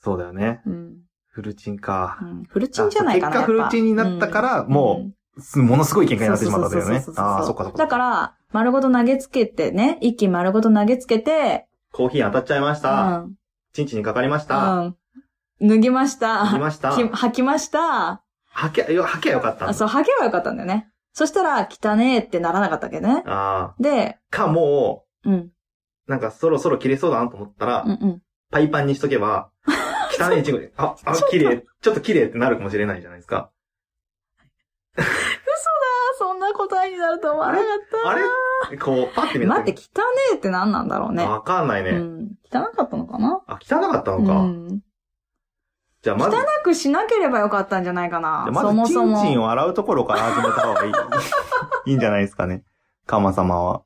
[0.00, 0.62] そうだよね。
[0.66, 0.96] うん。
[1.26, 2.24] フルチンかう。
[2.24, 2.42] ん。
[2.44, 3.36] フルチンじゃないかな。
[3.36, 5.02] 結果やっぱフルチンになったからうんも
[5.36, 7.12] うんすものすごい喧嘩になってしまったんだよねそうそう。
[7.12, 7.78] そうそうああ、そっかそっか。
[7.78, 13.18] だか、ら、丸ごと投げつけてね、一気に丸ごと投げつけて、コーヒー当たっちゃいましうた。
[13.18, 13.34] ん。
[13.72, 14.78] チンチンにかかりました。
[15.60, 15.68] うん。
[15.68, 16.44] 脱ぎました。
[16.44, 18.22] 脱ぎました き吐きました。
[18.58, 19.68] はけ、よ、はけよかった。
[19.68, 20.90] あ、そう、吐けばよかったんだよね。
[21.12, 23.22] そしたら、汚ねえってならなかったっけね。
[23.26, 24.36] あで、あ。
[24.36, 25.34] か、もうん。
[25.34, 25.50] う、
[26.08, 28.22] なんかそろそろ切れそうだなと思ったら、うんうん。
[28.50, 29.50] パイパンにしとけば、
[30.20, 33.50] 汚いチンコで、あ、あ、綺麗、ちょっと綺麗ってなるかもしれないじゃないですか。
[34.96, 35.08] 嘘だ
[36.18, 37.64] そんな答えになると思わなかっ
[38.02, 38.08] た。
[38.10, 38.14] あ
[38.70, 41.24] れこう、パッて見た待って、汚ねえって何なんだろうね。
[41.24, 41.90] わかんないね。
[41.90, 42.30] うん。
[42.52, 43.40] 汚かったのかな？
[43.46, 44.32] あ、汚かったのか。
[44.40, 44.80] うん。
[46.02, 48.46] じゃあまず、汚くしなければよかったんじゃないかな。
[48.50, 49.46] じゃあそもそまずチンチンも。
[49.46, 50.92] を洗うところから始めた方がいい。
[51.90, 52.62] いいんじゃないですかね。
[53.06, 53.82] カマ様は。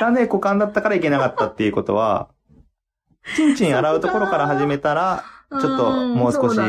[0.00, 2.28] 汚ね股間だったからいけなかったっていうことは、
[3.36, 6.66] チンチン洗うところから始めたら、ちょっともう少しあ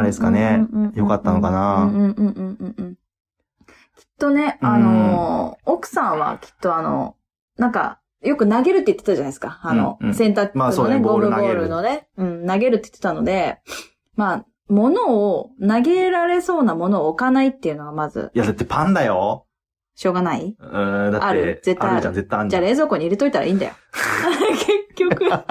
[0.00, 1.90] れですかねうんうんうん良かったのかな
[3.96, 7.16] きっとね、あのー、奥さんはきっとあの、
[7.58, 9.60] なんか、よく投げるって言ってたじゃないですか。
[9.62, 13.58] あのうんう、ん洗濯まあそうのね、ねボールゴムボールのね、うん、投げるって言ってたので、
[14.16, 19.46] まあ、物を、投げられそうなものを置かないっていうのがまず、いや、だってパンだよ。
[19.94, 20.56] しょうがない？
[20.58, 21.60] うーん、だって、ある？
[21.62, 22.62] 絶対あるるじゃん、絶対あるじゃん。
[22.62, 23.72] じゃあ冷蔵庫に入れといたらいいんだよ。
[24.96, 25.28] 結局。
[25.28, 25.46] だ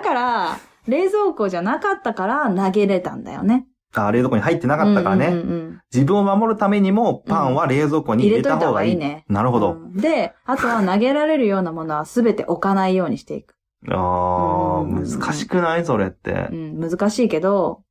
[0.00, 3.66] から、冷蔵庫じゃなかったから投げれたんだよね。
[3.94, 5.26] あ、冷蔵庫に入ってなかったからね。
[5.28, 8.94] うんうんうん自分を守るためにも、パンは冷蔵庫に入れた方がいい。
[8.94, 9.72] 入れといいいねなるほど。
[9.72, 13.56] うんで、あとは投げられるようなものはすべて置かないようにしていく。
[13.90, 15.84] ああ、うんうんうん難しくない？
[15.84, 16.54] それってう。
[16.54, 17.82] ん、難しいけど、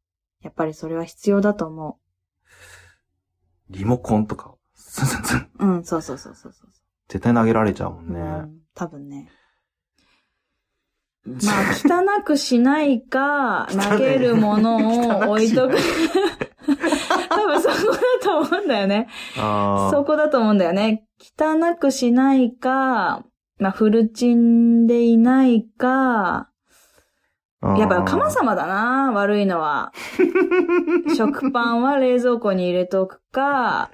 [0.42, 2.00] やっぱりそれは必要だと思
[3.70, 5.50] リモコンとか、スンスンスン。
[5.60, 5.66] う。
[5.66, 6.70] うん、そうそうそうそうそう。
[7.08, 8.20] 絶対投げられちゃうもんね。
[8.20, 9.30] うん、多分ね。
[11.46, 15.78] まあ、汚くしないか、 投げるものを置いとく。
[17.30, 19.08] 多分そこだと思うんだよね。
[19.36, 21.06] そこだと思うんだよね。
[21.20, 23.24] 汚くしないか、
[23.60, 26.50] まあ、フルチンでいないか、
[27.62, 29.92] やっぱ、鎌様だな、悪いのは。
[31.16, 33.92] 食パンは冷蔵庫に入れとくか、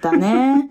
[0.00, 0.68] だね。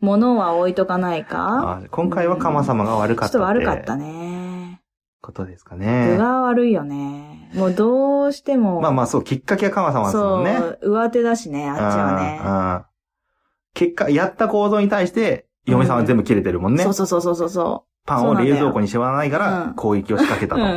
[0.00, 1.82] 物は置いとかないか。
[1.90, 4.77] 今回は鎌様が悪ちょっとかったって悪かったね。
[5.20, 6.16] ことですか具ね。
[6.16, 7.50] が悪いよね。
[7.54, 8.80] もうどうしても。
[8.80, 10.56] まあまあそう、きっかけは鎌様ですもんね。
[10.58, 12.40] そう、上手だしね、あっちはね。
[12.44, 12.84] うんうん
[13.74, 16.82] 結果、やった行動に対して、嫁さんは全部切れてるもんね。
[16.82, 20.58] そうそうそうそうそうそパンを冷蔵庫にしまわないかうらん、攻撃を仕掛けたう。
[20.58, 20.68] うと。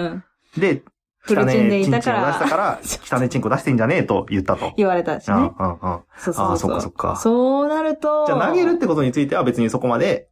[0.60, 0.62] ん。
[0.62, 0.84] で、
[1.18, 2.80] フルチンで汚ねえチンチンを出したら、から、
[3.18, 4.74] 汚ねえチンコ出してんじゃねえと言ったと。
[4.76, 5.50] 言われたしうんうんね。
[5.58, 6.46] うんそうそうそう。
[6.46, 8.26] あーそっかそっかそうなると。
[8.28, 10.28] じゃあ投げるってことについては別にそこまで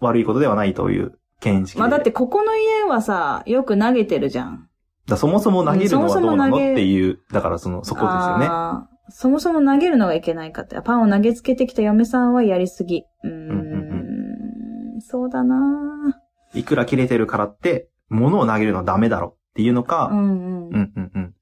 [0.00, 1.80] 悪いことではないという見識で。
[1.80, 4.68] まあだってここの家はさ、よく投げてるじゃん。
[5.06, 8.48] だそもそも投げるのはどうなのっていう、だからその、そこですよね。
[9.10, 10.80] そもそも投げるのがいけないかって。
[10.82, 13.04] パンを投げつけてきた嫁さんはやりすぎ。
[13.24, 13.32] うーん。
[13.32, 16.14] うんそうだな
[16.54, 20.68] いくら切れてるからって、物を投げるのはダメだろっていうのか、うんうん。
[20.68, 21.34] うんうんうん。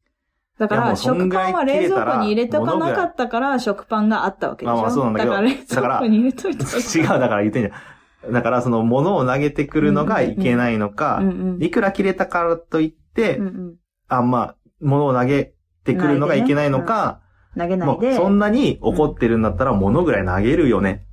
[0.58, 6.70] だから、食パンは冷蔵庫に入れとかなかったから、食パンがあったわけでしょまあまあそうなんだけどから冷蔵庫に入れといたら。
[6.78, 7.95] 違う、だから言ってんじゃん。
[8.32, 11.62] だからその物を投げてくるのがいけないのかうん、うん。
[11.62, 13.74] いくら切れたからといって、うんうん
[14.08, 15.52] あ、まあ、物を投げ
[15.84, 17.20] てくるのがいけないのか、
[17.56, 18.14] 投げないで。
[18.14, 21.06] そんなに怒ってるんだったら物ぐらい投げるよね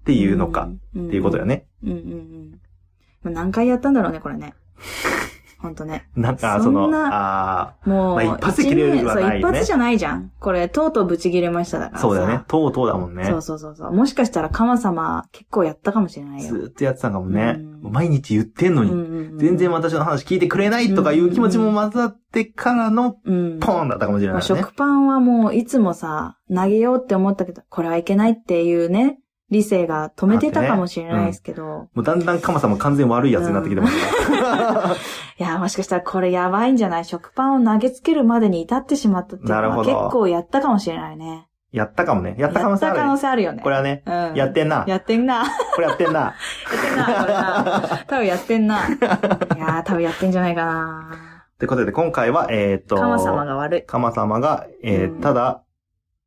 [0.00, 1.66] っていうのか、っっていうことよね。
[1.82, 1.84] ね。
[1.84, 2.60] うんうんうん。
[3.22, 4.54] まあ何回やったんだろうね、これね。
[5.60, 6.08] ほんとね。
[6.16, 10.32] なんか、そその、んなあもう、まあ一発で切れるはないよねそう、一発じゃないじゃん。
[10.40, 12.02] これ、とうとうブチ切れましただかあ、らさ。
[12.02, 12.40] そうだよね。
[12.48, 13.24] とうとうだもんね。
[13.26, 13.92] そうそうそうそう。
[13.92, 16.48] もしかしたら、カマ様、結構やったかもしれないよ。
[16.48, 17.56] ずーっとやってたかもね。
[17.58, 23.58] うん毎日言ってんのに、うんうんうん全然私の話聞いてくれないとかいう気持ちも混ざってからの、うん。
[23.58, 24.56] ポーンだったかもしれまあ、ないね。
[24.60, 29.19] 食パンはもう、いつもさ、投げようって思ったけど、これはいけないっていうね、
[29.50, 34.02] 理性が止めてたかもしれないですけど、もうだんだんカマさんも完全悪いやつになってきてますね。
[35.38, 37.04] いや、もしかしたらこれやばいんじゃない？
[37.04, 41.46] 食パンを投げつけるまでに至ってしまったっていうのは結構やったかもしれないね。
[41.72, 42.34] やったかもね。
[42.36, 43.20] やった可能性やった可能ある。
[43.20, 43.62] 性あるよね。
[43.62, 44.34] これはね、うん。
[44.34, 44.84] やってんな。
[44.88, 45.34] やってんな。
[45.36, 45.44] や
[45.74, 46.30] これやってんな。
[46.34, 46.34] っ
[46.80, 48.04] てんな、これな。
[48.08, 48.88] 多分やってんな。
[48.88, 51.10] いやー、多分やってんじゃないかな。
[51.54, 53.82] ってことで、今回は、えっ、と、カマ様が悪い。
[53.84, 55.62] カマ様が、えーうんただ、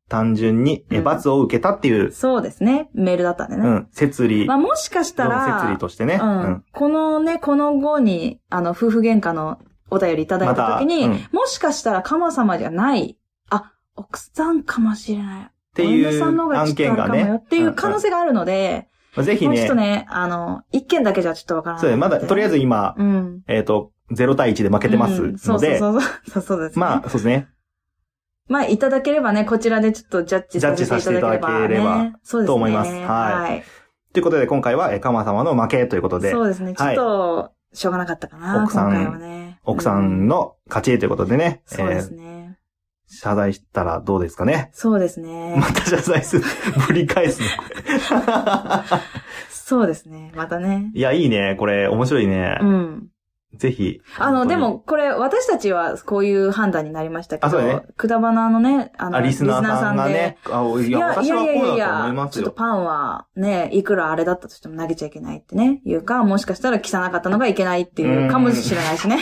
[0.08, 2.88] 単純に、えーうん罰を受けたっていう、そうですね。
[2.94, 3.62] メールだったんでね。
[3.62, 6.18] うん、説理、まあもしかしたのら、説理としてね。
[6.20, 6.64] うん。
[6.72, 9.58] このね、この後に、あの、夫婦喧嘩の
[9.90, 13.18] お便りいただいた時に、またうんもしかしたらカマ様じゃない、
[13.50, 15.42] あ、奥さんかもしれない。
[15.44, 17.40] っていお嫁さんの方う案件がね。
[17.42, 21.82] っていう可能性があるので、まあぜひもうちょっね、とね、あの、一件だけじゃちょっとわからない。
[21.82, 23.42] そうまだ、とりあえず今、うん。
[23.46, 26.30] えっ、と、0対1で負けてますうんそうので、そうそうそう。
[26.30, 26.80] そうそうです、ね。
[26.80, 27.48] まあ、そうですね。
[28.48, 31.48] まあ、いただければね、こちらでちょっとジャッジさせていただければ、ね。
[31.48, 32.46] ジャッジさせていただければそうですね。
[32.46, 33.64] と思いますははい
[34.12, 36.74] ということで、今回は、えー、カマ様の負けということで、そうですね。
[36.74, 39.58] ちょっと、しょうがなかったかな、奥さん今回はね。
[39.64, 42.22] 奥さうんの勝ちということでね、そうですえね。
[42.30, 42.34] ー
[43.06, 44.70] 謝罪したらどうですかね。
[44.72, 45.66] そうですね ま。
[45.66, 46.44] た謝罪する。
[46.86, 47.48] ぶり返すの。
[49.50, 50.32] そうですね。
[50.36, 50.90] またね。
[50.94, 51.56] いや、いいね。
[51.58, 52.58] これ、面白いね。
[52.60, 53.08] うん。
[53.58, 54.00] ぜひ。
[54.18, 62.28] あの、でも、、これ、私たちはこういう判断になりましたけど、くだばなのね、あの、あ、リスナーさんがね、あ、いや、いや、いやいや。
[62.30, 69.18] ちょっとパンはね、いくらあれだったとしても投げちゃいけないってね、いうか、もしかしたら汚かったのがいけないっていうかもしれないしね。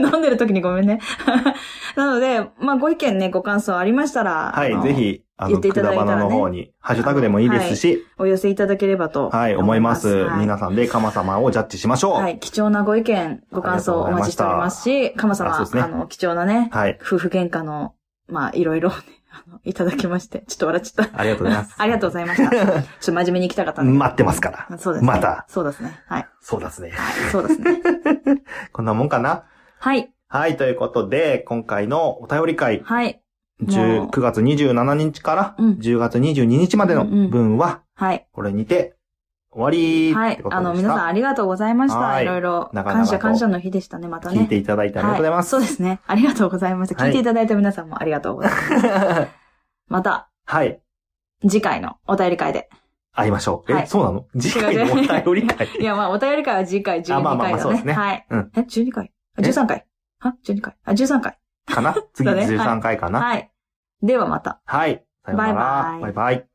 [0.06, 1.00] 飲んでる時にごめんね。
[1.96, 9.30] なので、まあ、ご意見ね、ご感想ありましたら、はい、ぜひ、あの、くだばなの方に、ハッシュタグでもいいですし、お寄せいただければと。
[9.30, 10.08] はい、思います。
[10.08, 12.14] はい皆さんでカマ様をジャッジしましょう。
[12.14, 16.98] はい、貴重なご意見、ご感想お待ちしておりますし、かま様、あの、貴重なね、はい。
[17.00, 17.94] 夫婦喧嘩の、
[18.28, 18.96] まあ、いろいろね、
[19.30, 21.20] あの、いただきまして、ちょっと笑っちゃった。
[21.20, 21.74] ありがとうございます。
[21.78, 22.50] ありがとうございました。
[22.50, 23.82] ちょっと真面目に行きたかった。
[23.82, 24.78] 待ってますから。
[24.78, 25.08] そうですね。
[25.08, 25.44] また。
[25.48, 26.00] そうですね。
[26.06, 26.28] はい。
[26.40, 26.90] そうですね。
[26.90, 27.30] はい。
[27.30, 27.82] そうですね。
[28.72, 29.44] こんなもんかな
[29.78, 30.12] はい。
[30.28, 33.20] はい、ということで、今回のお便り会、はい。
[33.62, 38.28] 10もう9月27日からうん10月22日までの分は、はい。
[38.32, 38.94] これにて
[39.50, 40.40] 終わりはい。
[40.50, 41.98] あの、皆さんありがとうございました。
[41.98, 42.70] はいいろいろ。
[42.72, 44.40] 感謝感謝の日でしたね、またね。
[44.40, 45.54] 聞いていただいてありがとうございます。
[45.54, 46.00] はい、そうですね。
[46.06, 46.94] ありがとうございます。
[46.94, 49.28] はい聞いていただいた皆さんもありがとうございます。
[49.88, 50.80] また、はい。
[51.42, 52.68] 次回のお便り会で。
[53.12, 53.72] 会いましょう。
[53.72, 54.26] え、はいそうなの？
[54.38, 55.66] 次回のお便り会。
[55.80, 57.20] いや、まあ、お便り会は次回 12回だね。
[57.20, 58.26] あまあまあまあそうですねはい。
[58.30, 59.10] うんえ、12回？
[59.38, 59.86] あえ ?13 回
[60.20, 61.38] あ ?12 回あ、13回。
[61.66, 61.94] かな？
[62.14, 63.20] 次ね13回かな？
[63.20, 63.50] はい。
[64.02, 64.60] ではまた。
[64.64, 65.04] はい。
[65.24, 65.54] さようなら。
[65.54, 66.48] バイバイバイバイ。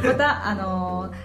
[0.05, 1.24] また、あのー